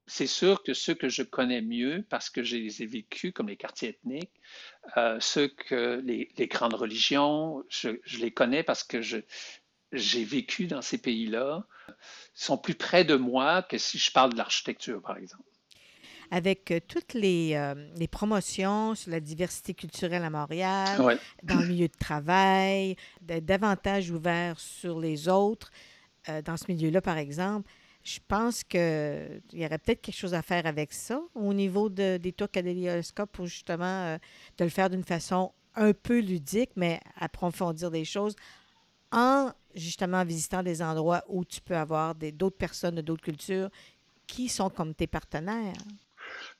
[0.06, 3.48] c'est sûr que ceux que je connais mieux, parce que je les ai vécus, comme
[3.48, 4.40] les quartiers ethniques,
[5.20, 9.18] ceux que les, grandes religions, je, je, les connais parce que je,
[9.92, 11.64] j'ai vécu dans ces pays-là
[12.34, 15.44] sont plus près de moi que si je parle de l'architecture, par exemple.
[16.30, 21.66] Avec euh, toutes les, euh, les, promotions sur la diversité culturelle à Montréal, dans le
[21.66, 25.72] milieu de travail, d'être davantage ouvert sur les autres,
[26.28, 27.68] euh, dans ce milieu-là, par exemple,
[28.04, 28.80] je pense qu'il
[29.52, 33.32] y aurait peut-être quelque chose à faire avec ça au niveau de, des tours cadélioscopes
[33.32, 34.16] pour justement
[34.56, 38.36] de le faire d'une façon un peu ludique, mais approfondir des choses
[39.12, 43.70] en justement visitant des endroits où tu peux avoir d'autres personnes de d'autres cultures
[44.26, 45.74] qui sont comme tes partenaires?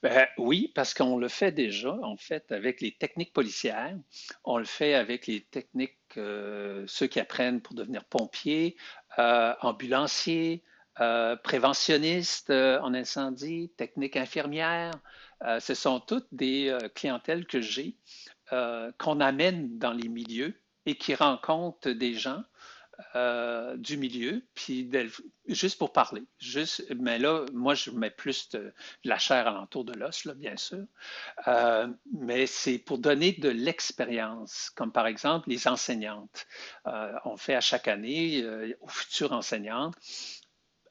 [0.03, 3.97] Ben, oui, parce qu'on le fait déjà, en fait, avec les techniques policières.
[4.45, 8.77] On le fait avec les techniques, euh, ceux qui apprennent pour devenir pompiers,
[9.19, 10.63] euh, ambulanciers,
[11.01, 14.93] euh, préventionnistes en incendie, techniques infirmières.
[15.61, 17.97] ce sont toutes des clientèles que j'ai,
[18.99, 22.43] qu'on amène dans les milieux et qui rencontrent des gens
[23.15, 24.91] euh, du milieu, puis
[25.47, 26.23] juste pour parler.
[26.39, 28.73] Juste, mais là, moi, je mets plus de,
[29.05, 30.85] la chair alentour de l'os, bien sûr.
[31.49, 36.47] Euh, mais c'est pour donner de l'expérience, comme par exemple les enseignantes.
[36.87, 38.45] Euh, on fait à chaque année
[38.81, 39.95] aux futures enseignantes,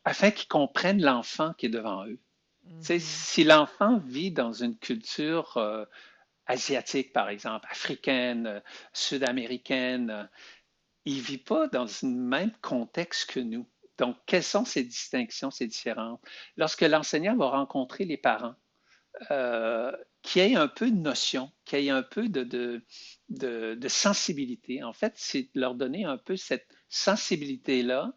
[0.05, 2.19] afin qu'ils comprennent l'enfant qui est devant eux.
[2.67, 2.99] Mm-hmm.
[2.99, 5.87] Si l'enfant vit dans une culture
[6.49, 10.27] asiatique, par exemple, africaine, sud-américaine,
[11.05, 13.67] il ne vit pas dans le même contexte que nous.
[13.97, 16.19] Donc, quelles sont ces distinctions, ces différences?
[16.55, 18.55] Lorsque l'enseignant va rencontrer les parents,
[19.31, 22.81] euh, qui ait un peu de notion, qui ait un peu de,
[23.87, 24.83] sensibilité.
[24.83, 28.13] En fait, c'est leur donner un peu cette sensibilité-là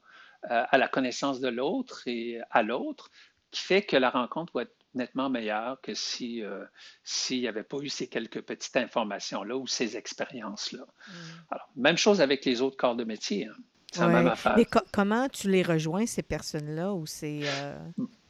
[0.51, 3.11] euh, à la connaissance de l'autre et à l'autre,
[3.51, 6.65] qui fait que la rencontre va être nettement meilleur que si euh,
[7.05, 10.83] s'il n'y avait pas eu ces quelques petites informations-là ou ces expériences-là.
[10.83, 11.13] Mm.
[11.51, 13.47] Alors, même chose avec les autres corps de métier.
[13.47, 13.55] Hein.
[13.93, 14.55] C'est la même affaire.
[14.57, 17.41] Mais comment tu les rejoins, ces personnes-là, ou c'est...
[17.45, 17.79] Euh...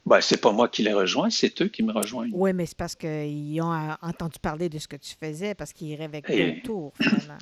[0.05, 2.31] Ben, c'est pas moi qui les rejoins, c'est eux qui me rejoignent.
[2.33, 5.71] Oui, mais c'est parce qu'ils ont euh, entendu parler de ce que tu faisais, parce
[5.71, 7.37] qu'ils rêvaient avec d'autres tours, finalement.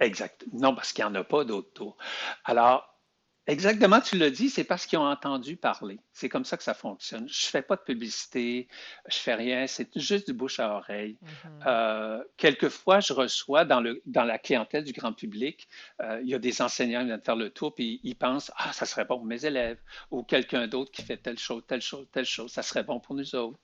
[0.00, 0.44] Exact.
[0.52, 1.96] Non, parce qu'il n'y en a pas d'autres tours.
[2.44, 2.91] Alors,
[3.48, 5.98] Exactement, tu l'as dit, c'est parce qu'ils ont entendu parler.
[6.12, 7.28] C'est comme ça que ça fonctionne.
[7.28, 8.68] Je fais pas de publicité,
[9.08, 11.18] je fais rien, c'est juste du bouche à oreille.
[11.20, 11.64] Mhm.
[11.66, 15.68] Euh, quelquefois, je reçois dans, le, dans la clientèle du grand public,
[16.00, 18.72] euh, il y a des enseignants qui viennent faire le tour, puis ils pensent, ah,
[18.72, 19.80] ça serait bon pour mes élèves,
[20.12, 23.16] ou quelqu'un d'autre qui fait telle chose, telle chose, telle chose, ça serait bon pour
[23.16, 23.58] nous autres.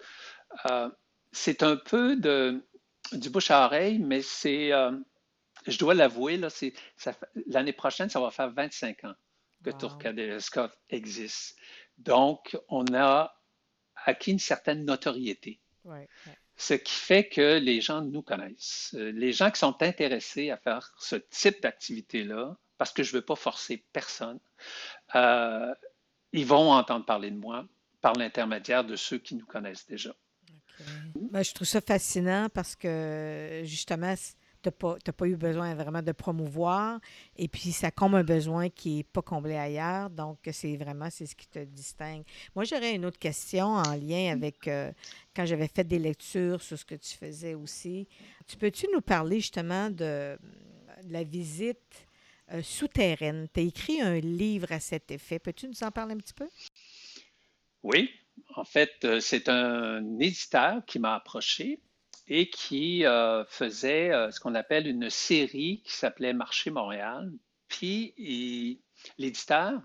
[0.68, 0.90] Euh,
[1.30, 2.66] c'est un peu de,
[3.12, 4.72] du bouche à oreille, mais c'est,
[5.68, 6.40] je dois l'avouer,
[7.46, 9.14] l'année prochaine, ça va faire 25 ans
[9.64, 9.78] que Wow.
[9.78, 11.56] Tourcadérescope existe.
[11.98, 13.34] Donc, on a
[14.04, 16.38] acquis une certaine notoriété, Ouais, ouais.
[16.56, 18.94] ce qui fait que les gens nous connaissent.
[18.94, 23.18] Euh, Les gens qui sont intéressés à faire ce type d'activité-là, parce que je ne
[23.18, 24.38] veux pas forcer personne,
[25.16, 25.74] euh,
[26.32, 27.66] ils vont entendre parler de moi
[28.00, 30.14] par l'intermédiaire de ceux qui nous connaissent déjà.
[31.32, 34.14] Ben, je trouve ça fascinant parce que justement,
[34.62, 37.00] tu n'as pas, pas eu besoin vraiment de promouvoir
[37.36, 40.10] et puis ça comble un besoin qui n'est pas comblé ailleurs.
[40.10, 42.24] Donc, c'est vraiment c'est ce qui te distingue.
[42.54, 44.92] Moi, j'aurais une autre question en lien avec euh,
[45.34, 48.08] quand j'avais fait des lectures sur ce que tu faisais aussi.
[48.46, 50.38] Tu peux-tu nous parler justement de,
[51.04, 52.06] de la visite
[52.52, 53.48] euh, souterraine?
[53.52, 55.38] Tu as écrit un livre à cet effet.
[55.38, 56.48] Peux-tu nous en parler un petit peu?
[57.82, 58.10] Oui,
[58.56, 61.80] en fait, euh, c'est un éditeur qui m'a approché
[62.28, 67.32] et qui euh, faisait euh, ce qu'on appelle une série qui s'appelait Marché Montréal.
[67.68, 68.14] Puis
[69.18, 69.80] l'éditeur,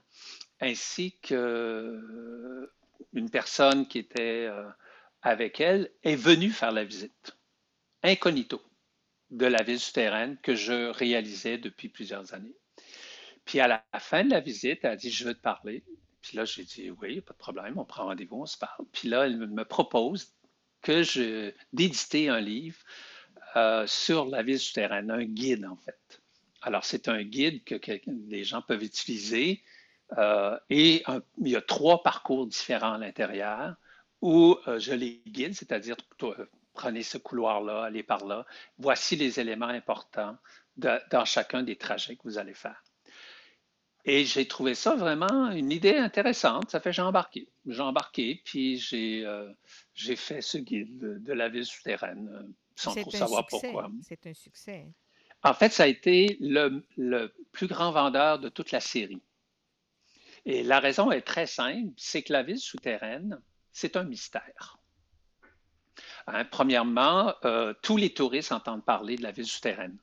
[0.60, 2.74] ainsi que euh,
[3.14, 4.50] une personne qui était
[5.22, 7.38] avec elle, est venue faire la visite,
[8.02, 8.62] incognito,
[9.32, 12.56] de la ville souterraine que je réalisais depuis plusieurs années.
[13.46, 15.84] Puis à la fin de la visite, elle a dit, je veux te parler.
[16.22, 18.86] Puis là, j'ai dit, oui, pas de problème, on prend rendez-vous, on se parle.
[18.94, 20.34] Puis là, elle me propose
[20.84, 22.78] que je d'éditer un livre
[23.56, 26.22] euh, sur la ville souterraine, un guide en fait.
[26.62, 27.76] Alors, c'est un guide que,
[28.30, 29.64] les gens peuvent utiliser
[30.18, 31.04] euh, et
[31.40, 33.76] il y a trois parcours différents à l'intérieur
[34.22, 35.98] où euh, je les guide, c'est-à-dire
[36.74, 38.46] prenez ce couloir-là, allez par là.
[38.78, 40.38] Voici les éléments importants
[40.78, 42.82] dans chacun des trajets que vous allez faire.
[44.06, 46.72] Et j'ai trouvé ça vraiment une idée intéressante.
[46.72, 47.48] Ça fait j'ai embarqué.
[47.66, 49.50] J'ai embarqué, puis j'ai euh,
[49.94, 52.44] j'ai fait ce guide de, de la ville souterraine euh,
[52.76, 53.72] sans trop savoir succès.
[53.72, 53.92] pourquoi.
[54.02, 54.88] C'est un succès.
[55.44, 59.22] En fait, ça a été le, le plus grand vendeur de toute la série.
[60.46, 64.78] Et la raison est très simple, c'est que la ville souterraine, c'est un mystère.
[66.28, 69.98] Hein, premièrement, euh, tous les touristes entendent parler de la ville souterraine.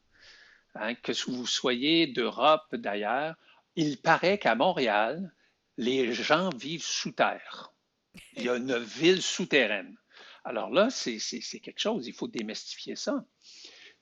[0.75, 3.37] Hein, que vous soyez d'Europe, d'ailleurs,
[3.77, 5.33] il paraît qu'à Montréal,
[5.77, 7.73] les gens vivent sous terre.
[8.37, 9.97] Il y a une ville souterraine.
[10.45, 11.19] Alors là, c'est
[11.61, 13.25] quelque chose, il faut démystifier ça.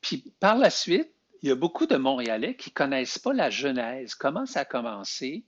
[0.01, 3.51] Puis par la suite, il y a beaucoup de Montréalais qui ne connaissent pas la
[3.51, 5.45] genèse, comment ça a commencé,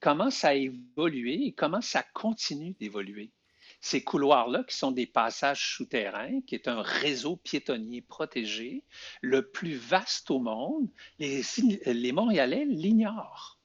[0.00, 3.32] comment ça a évolué et comment ça continue d'évoluer.
[3.80, 8.84] Ces couloirs-là, qui sont des passages souterrains, qui est un réseau piétonnier protégé,
[9.20, 11.42] le plus vaste au monde, les,
[11.86, 13.61] les Montréalais l'ignorent.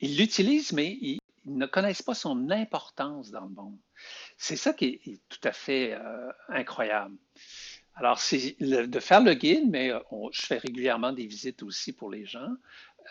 [0.00, 3.76] Ils l'utilisent, mais ils, ils ne connaissent pas son importance dans le monde.
[4.36, 7.16] C'est ça qui est, est tout à fait euh, incroyable.
[7.94, 11.92] Alors, c'est de faire le guide, mais euh, on- je fais régulièrement des visites aussi
[11.94, 12.50] pour les gens.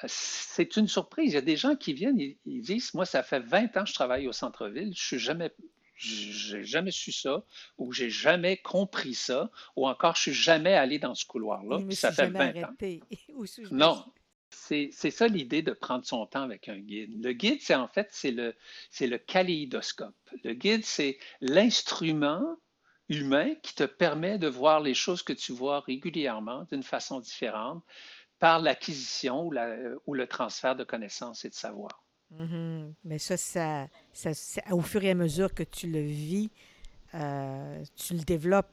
[0.03, 1.31] Euh, C'est une surprise.
[1.31, 3.83] Il y a des gens qui viennent, ils, ils disent, moi, ça fait 20 ans
[3.83, 5.51] que je travaille au centre-ville, je suis jamais,
[5.97, 7.43] j'ai jamais su ça,
[7.79, 12.11] ou j'ai jamais compris ça, ou encore je suis jamais allé dans ce couloir-là, ça
[12.11, 12.63] fait jamais 20 ans.
[12.67, 13.01] arrêtée.
[13.33, 14.05] Ou Non,
[14.49, 17.23] c'est ça l'idée de prendre son temps avec un guide.
[17.23, 18.55] Le guide, c'est en fait, c'est le,
[19.01, 20.15] le kaléidoscope.
[20.43, 22.57] Le guide, c'est l'instrument
[23.09, 27.83] humain qui te permet de voir les choses que tu vois régulièrement d'une façon différente
[28.39, 29.77] par l'acquisition ou, la-
[30.07, 32.03] ou le transfert de connaissances et de savoir.
[32.31, 32.93] Mhm.
[33.03, 36.49] Mais ça, ça, ça- au fur et à mesure que tu le vis,
[37.15, 38.71] euh, tu le développes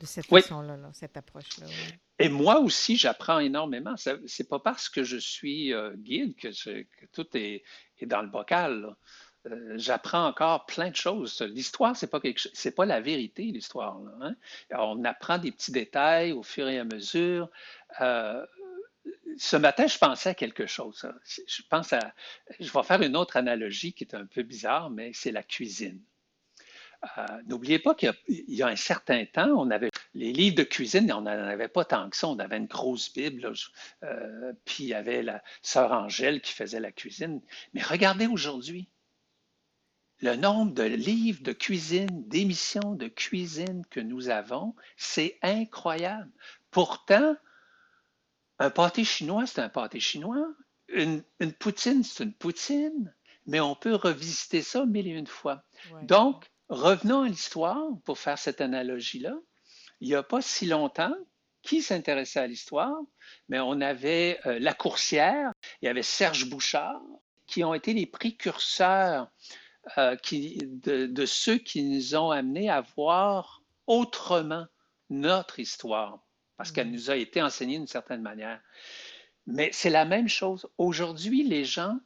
[0.00, 1.66] de cette Oui, façon-là, là, cette approche-là.
[1.70, 1.94] oui.
[2.18, 3.96] Et moi aussi, j'apprends énormément.
[3.96, 6.48] Ça- C'est pas parce que je suis euh, guide que,
[7.12, 7.62] tout est,
[8.02, 8.94] dans le bocal.
[9.46, 11.40] Euh, j'apprends encore plein de choses.
[11.42, 13.98] L'histoire, c'est pas quelque, cho- c'est pas la vérité, l'histoire.
[14.20, 14.34] hein.
[14.72, 17.50] On apprend des petits détails au fur et à mesure.
[18.00, 18.44] Euh,
[19.38, 21.06] ce matin, je pensais à quelque chose.
[21.48, 22.14] Je pense à,
[22.60, 26.00] je vais faire une autre analogie qui est un peu bizarre, mais c'est la cuisine.
[27.46, 31.12] N'oubliez pas qu'il y, y a un certain temps, on avait les livres de cuisine,
[31.12, 32.26] on n'en avait pas tant que ça.
[32.28, 33.52] On avait une grosse Bible, là,
[34.02, 37.42] euh, puis il y avait la sœur Angèle qui faisait la cuisine.
[37.74, 38.88] Mais regardez aujourd'hui,
[40.20, 46.30] le nombre de livres de cuisine, d'émissions de cuisine que nous avons, c'est incroyable.
[46.70, 47.36] Pourtant,
[48.58, 50.48] un pâté chinois, c'est un pâté chinois.
[50.88, 51.22] une,
[51.60, 53.14] poutine, c'est une poutine,
[53.44, 55.62] mais on peut revisiter ça mille et une fois.
[56.04, 59.36] Donc, revenons à l'histoire pour faire cette analogie-là.
[60.00, 61.14] Il n'y a pas si longtemps,
[61.62, 62.96] qui s'intéressait à l'histoire?
[63.48, 67.02] Mais on avait euh, La Coursière, il y avait Serge Bouchard,
[67.46, 69.28] qui ont été les précurseurs
[69.98, 74.66] euh, de, ceux qui nous ont amenés à voir autrement
[75.10, 76.24] notre histoire,
[76.56, 76.92] parce qu'elle mm.
[76.92, 78.60] nous a été enseignée d'une certaine manière.
[79.46, 80.68] Mais c'est la même chose.
[80.76, 81.98] Aujourd'hui, les gens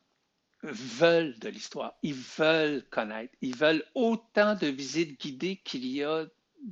[0.63, 6.27] veulent de l'histoire, ils veulent connaître, ils veulent autant de visites guidées qu'il y a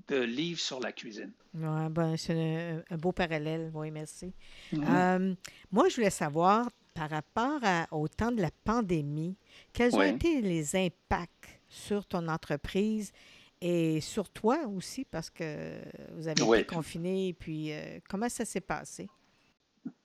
[0.09, 1.33] de livres sur la cuisine.
[1.55, 4.33] Ouais, ben, c'est un, beau parallèle, oui, merci.
[4.75, 5.35] Euh,
[5.71, 7.61] moi, je voulais savoir, par rapport
[7.91, 9.37] au temps de la pandémie,
[9.73, 13.13] quels ont été les impacts sur ton entreprise
[13.61, 15.79] et sur toi aussi, parce que
[16.15, 19.09] vous avez été confiné, puis euh, comment ça s'est passé?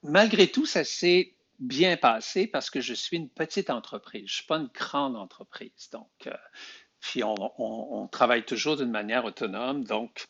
[0.02, 4.22] Malgré tout, ça s'est bien passé parce que je suis une petite entreprise.
[4.26, 5.88] Je ne suis pas une grande entreprise.
[5.92, 6.32] Donc, euh,
[7.04, 9.84] puis on, travaille toujours d'une manière autonome.
[9.84, 10.26] Donc,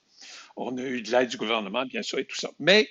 [0.56, 2.50] on a eu de l'aide du gouvernement, bien sûr, et tout ça.
[2.58, 2.88] Mais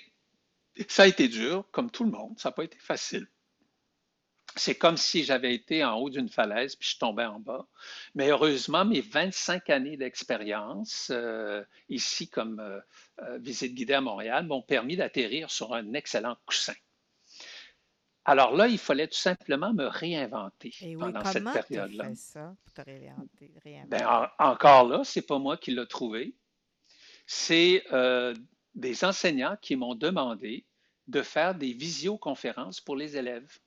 [0.88, 2.38] ça a été dur, comme tout le monde.
[2.38, 3.28] Ça n'a pas été facile
[4.56, 7.66] c'est comme si j'avais été en haut d'une falaise puis je tombais en bas.
[8.14, 12.78] Mais heureusement, mes 25 années d'expérience euh, ici comme euh,
[13.22, 16.74] euh, visite guidée à Montréal m'ont permis d'atterrir sur un excellent coussin.
[18.24, 22.10] Alors là, il fallait tout simplement me réinventer pendant cette période-là.
[23.88, 26.34] Ben, encore là, c'est pas moi qui l'ai trouvé.
[27.26, 27.84] C'est
[28.74, 30.64] des enseignants qui m'ont demandé
[31.06, 33.58] de faire des visioconférences pour les élèves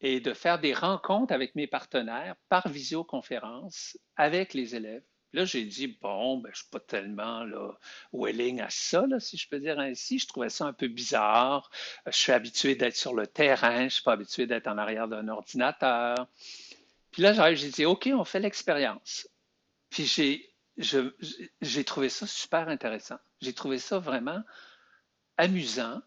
[0.00, 5.04] et de faire des rencontres avec mes partenaires par visioconférence avec les élèves.
[5.32, 7.46] Là, j'ai dit, bon, ben, je ne suis pas tellement
[8.12, 10.18] willing à ça, si je peux dire ainsi.
[10.18, 11.70] Je trouvais ça un peu bizarre.
[12.06, 15.08] Je suis habitué d'être sur le terrain, je ne suis pas habitué d'être en arrière
[15.08, 16.28] d'un ordinateur.
[17.10, 19.28] Puis là, j'ai dit, OK, on fait l'expérience.
[19.90, 20.54] Puis j'ai,
[21.60, 23.18] j'ai trouvé ça super intéressant.
[23.40, 24.42] J'ai trouvé ça vraiment
[25.36, 26.00] amusant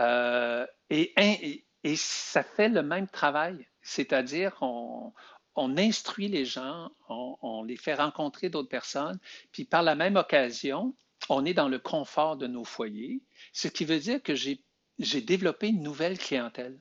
[0.00, 5.12] euh, et, et, et ça fait le même travail, c'est-à-dire qu'on
[5.56, 9.18] on instruit les gens, on, les fait rencontrer d'autres personnes,
[9.52, 10.94] puis par la même occasion,
[11.28, 15.68] on est dans le confort de nos foyers, ce qui veut dire que j'ai développé
[15.68, 16.78] une nouvelle clientèle.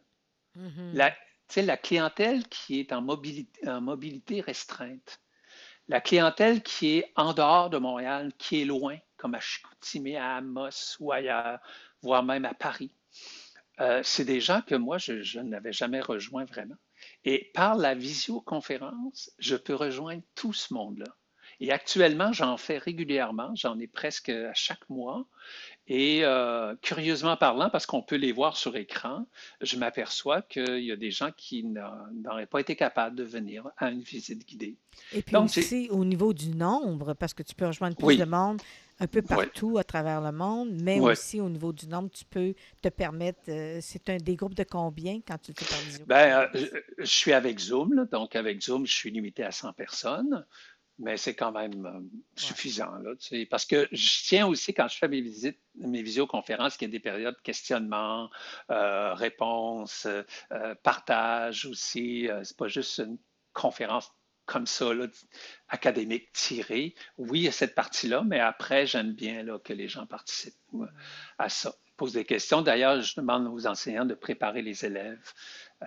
[0.58, 0.94] Mm-hmm.
[0.94, 1.16] La,
[1.56, 5.20] la clientèle qui est en mobilité, en mobilité restreinte.
[5.90, 10.38] La clientèle qui est en dehors de Montréal, qui est loin, comme à Chicoutimi, à
[10.38, 11.60] Amos ou ailleurs,
[12.02, 12.92] voire même à Paris.
[13.80, 16.76] Euh, c'est des gens que moi, je, n'avais jamais rejoint vraiment.
[17.26, 21.16] Et par la visioconférence, je peux rejoindre tout ce monde-là.
[21.60, 25.26] Et actuellement, j'en fais régulièrement, j'en ai presque à chaque mois.
[25.88, 29.26] Et euh, curieusement parlant, parce qu'on peut les voir sur écran,
[29.62, 33.90] je m'aperçois qu'il y a des gens qui n'auraient pas été capables de venir à
[33.92, 34.78] une visite guidée.
[35.14, 38.62] Et puis aussi au niveau du nombre, parce que tu peux rejoindre plus de monde,
[39.00, 42.54] un peu partout à travers le monde, mais aussi au niveau du nombre, tu peux
[42.82, 43.40] te permettre.
[43.50, 46.06] Euh, c'est un des groupes de combien quand tu fais par visio?
[46.06, 46.68] Ben, euh,
[47.00, 50.46] je, suis avec Zoom, donc avec Zoom, je suis limité à 100 personnes,
[51.00, 52.00] mais c'est quand même euh,
[52.36, 52.94] suffisant.
[52.98, 53.12] Là,
[53.50, 56.94] parce que je tiens aussi, quand je fais mes visites, mes visioconférences, qu'il y a
[56.94, 58.30] des périodes questionnement,
[58.70, 60.08] réponse,
[60.84, 62.30] partage aussi.
[62.44, 63.18] c'est pas juste une
[63.54, 64.12] conférence
[64.46, 64.90] comme ça,
[65.70, 66.96] académique tiré.
[67.18, 70.56] Oui, il y a cette partie-là, mais après, j'aime bien là, que les gens participent
[71.38, 71.74] à ça.
[71.96, 72.62] Posent des questions.
[72.62, 75.32] D'ailleurs, je demande aux enseignants de préparer les élèves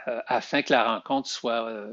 [0.09, 1.93] euh, afin que la rencontre soit euh,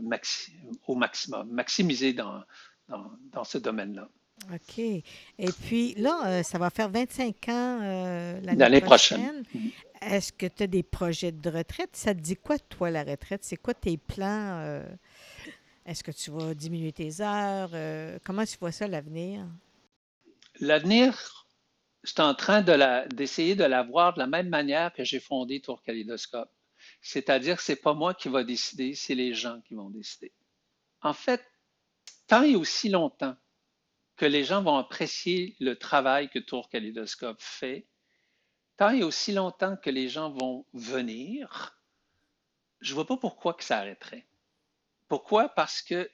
[0.88, 2.44] au maximum, maximisée dans,
[2.90, 4.08] dans, ce domaine-là.
[4.54, 4.78] OK.
[4.78, 5.04] Et
[5.66, 7.80] puis là, euh, ça va faire 25 ans
[8.44, 9.44] l'année prochaine.
[9.44, 9.72] prochaine.
[10.02, 11.96] Est-ce que tu as des projets de retraite?
[11.96, 13.44] Ça te dit quoi, toi, la retraite?
[13.44, 14.84] C'est quoi tes plans?
[15.86, 17.72] Est-ce que tu vas diminuer tes heures?
[17.74, 19.46] Euh, comment tu vois ça, l'avenir?
[20.60, 21.46] L'avenir,
[22.04, 25.60] je suis en train d'essayer de, la voir de la même manière que j'ai fondé
[25.60, 26.52] Tour Kaléidoscope.
[27.02, 30.32] C'est-à-dire que ce n'est pas moi qui va décider, c'est les gens qui vont décider.
[31.02, 31.44] En fait,
[32.28, 33.36] tant et aussi longtemps
[34.16, 37.88] que les gens vont apprécier le travail que Tour Kaléidoscope fait,
[38.78, 41.78] tant et aussi longtemps que les gens vont venir,
[42.80, 44.26] je ne vois pas pourquoi que ça arrêterait.
[45.08, 45.50] Pourquoi?
[45.50, 46.10] Parce que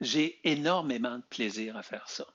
[0.00, 2.26] j'ai énormément de plaisir à faire ça.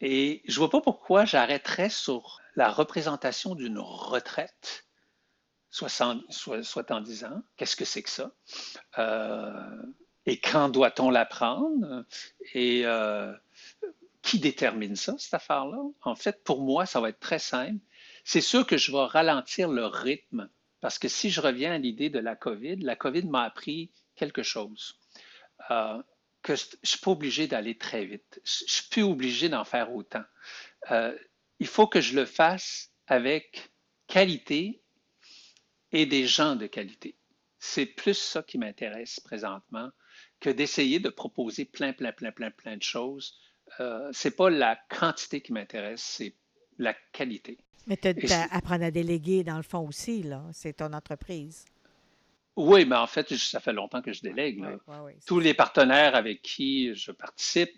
[0.00, 4.84] Et je vois pas pourquoi j'arrêterais sur la représentation d'une retraite,
[5.70, 7.42] 60, 70 ans.
[7.56, 8.32] Qu'est-ce que c'est que ça?
[8.98, 9.82] Euh,
[10.26, 12.04] et quand doit-on la prendre?
[12.54, 13.32] Et euh,
[14.22, 15.78] qui détermine ça, cette affaire-là?
[16.02, 17.80] En fait, pour moi, ça va être très simple.
[18.24, 20.48] C'est sûr que je vais ralentir le rythme
[20.80, 24.42] Parce que si je reviens à l'idée de la COVID, la COVID m'a appris quelque
[24.42, 24.98] chose.
[25.70, 26.02] Euh,
[26.42, 28.40] que je ne suis pas obligé d'aller très vite.
[28.44, 30.22] Je ne suis plus obligé d'en faire autant.
[30.92, 31.16] Euh,
[31.58, 33.70] il faut que je le fasse avec
[34.06, 34.80] qualité
[35.90, 37.16] et des gens de qualité.
[37.58, 39.90] C'est plus ça qui m'intéresse présentement
[40.38, 43.36] que d'essayer de proposer plein, plein, plein, plein, plein de choses.
[43.80, 46.34] Euh, Ce n'est pas la quantité qui m'intéresse, c'est
[46.78, 47.58] la qualité.
[47.88, 50.44] Mais tu as apprendre à déléguer dans le fond aussi, là.
[50.52, 51.64] C'est ton entreprise.
[52.56, 54.64] Oui, mais en fait, ça fait longtemps que je délègue.
[55.26, 57.72] Tous les partenaires avec qui je participe,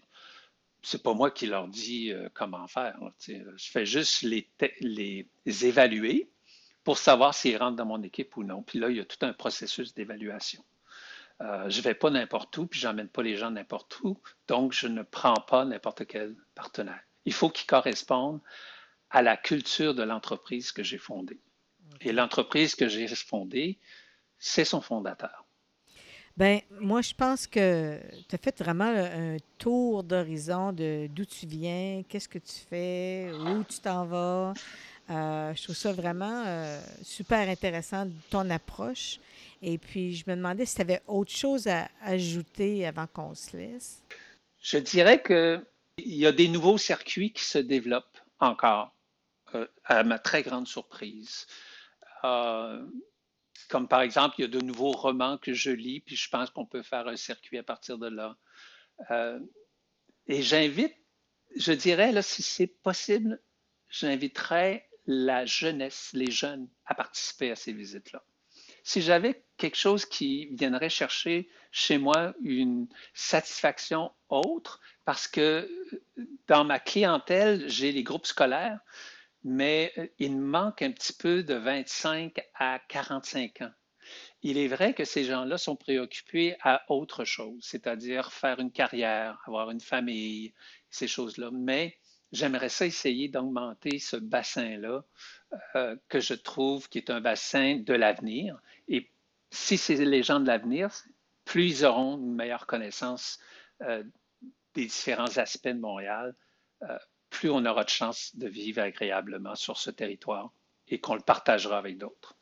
[0.82, 2.96] c'est pas moi qui leur dis euh, comment faire.
[3.26, 4.48] je fais juste les,
[4.80, 5.26] les
[5.66, 6.30] évaluer
[6.84, 8.62] pour savoir s'ils rentrent dans mon équipe ou non.
[8.62, 10.64] Puis là, il y a tout un processus d'évaluation.
[11.40, 14.18] Euh, je ne vais pas n'importe où, puis je n'emmène pas les gens n'importe où,
[14.48, 17.00] donc je ne prends pas n'importe quel partenaire.
[17.26, 18.40] Il faut qu'ils correspondent
[19.10, 21.40] à la culture de l'entreprise que j'ai fondée.
[22.00, 23.78] Et l'entreprise que j'ai fondée,
[24.38, 25.44] c'est son fondateur.
[26.38, 31.46] Ben, moi, je pense que tu as fait vraiment un tour d'horizon de d'où tu
[31.46, 34.54] viens, qu'est-ce que tu fais, où tu t'en vas.
[35.10, 39.18] Euh, je trouve ça vraiment euh, super intéressant, ton approche.
[39.62, 43.56] Et puis, je me demandais si tu avais autre chose à ajouter avant qu'on se
[43.56, 44.00] laisse.
[44.62, 45.62] Je dirais qu'il
[45.98, 48.94] y a des nouveaux circuits qui se développent encore,
[49.56, 51.48] euh, à ma très grande surprise.
[53.68, 56.50] Comme par exemple, il y a de nouveaux romans que je lis, puis je pense
[56.50, 58.36] qu'on peut faire un circuit à partir de là.
[60.26, 60.94] et j'invite,
[61.56, 63.40] je dirais, là, si c'est possible,
[63.88, 68.22] j'inviterais la jeunesse, les jeunes, à participer à ces visites-là.
[68.84, 75.70] Si j'avais quelque chose qui viendrait chercher chez moi une satisfaction autre, parce que
[76.46, 78.80] dans ma clientèle, j'ai les groupes scolaires,
[79.44, 83.72] mais il me manque un petit peu de 25 à 45 ans.
[84.42, 89.42] Il est vrai que ces gens-là sont préoccupés à autre chose, c'est-à-dire faire une carrière,
[89.46, 90.54] avoir une famille,
[90.90, 91.50] ces choses-là.
[91.52, 91.98] Mais
[92.32, 95.04] j'aimerais ça essayer d'augmenter ce bassin-là
[95.76, 98.60] euh, que je trouve qui est un bassin de l'avenir.
[98.86, 99.10] Et
[99.50, 100.90] si c'est les gens de l'avenir,
[101.44, 103.38] plus ils auront une meilleure connaissance
[103.82, 104.04] euh,
[104.74, 106.36] des différents aspects de Montréal,
[106.82, 106.98] euh,
[107.30, 110.52] plus on aura de chances de vivre agréablement sur ce territoire
[110.88, 112.36] et qu'on le partagera avec d'autres.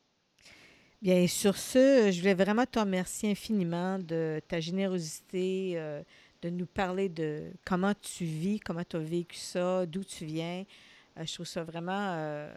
[1.03, 5.79] Bien, sur ce, je voulais vraiment te remercier infiniment de ta générosité
[6.43, 10.65] de nous parler de comment tu vis, comment tu as vécu ça, d'où tu viens.
[11.19, 12.53] Euh, je trouve ça vraiment euh,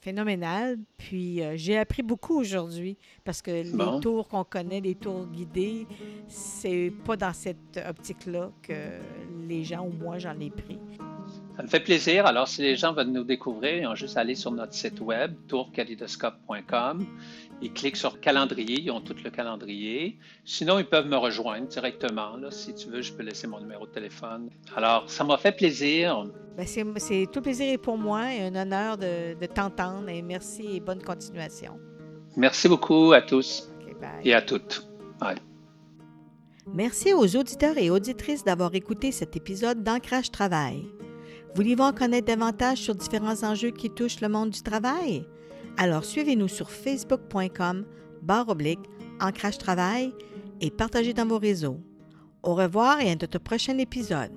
[0.00, 0.78] phénoménal.
[0.96, 5.86] Puis euh, j'ai appris beaucoup aujourd'hui parce que les tours qu'on connaît, les tours guidés,
[6.26, 8.98] c'est pas dans cette optique-là que
[9.46, 10.78] les gens ou moi j'en ai pris.
[11.56, 12.26] Ça me fait plaisir.
[12.26, 15.00] Alors, si les gens veulent nous découvrir, ils ont juste à aller sur notre site
[15.00, 17.06] web, tourkalidoscope.com.
[17.60, 20.18] Ils cliquent sur calendrier, ils ont tout le calendrier.
[20.44, 22.36] Sinon, ils peuvent me rejoindre directement.
[22.36, 24.48] Là, si tu veux, je peux laisser mon numéro de téléphone.
[24.74, 26.24] Alors, ça m'a fait plaisir.
[26.56, 30.08] Ben, c'est tout plaisir pour moi et un honneur de, t'entendre.
[30.08, 31.78] Et merci et bonne continuation.
[32.36, 33.70] Merci beaucoup à tous
[34.24, 34.88] et à toutes.
[36.66, 40.84] Merci aux auditeurs et auditrices d'avoir écouté cet épisode d'Ancrage Travail.
[41.54, 45.26] Voulez-vous en connaître davantage sur différents enjeux qui touchent le monde du travail?
[45.76, 47.84] Alors suivez-nous sur facebook.com
[48.22, 48.80] barre oblique
[49.20, 50.14] ancrage travail
[50.60, 51.78] et partagez dans vos réseaux.
[52.42, 54.32] Au revoir et à notre prochain épisode.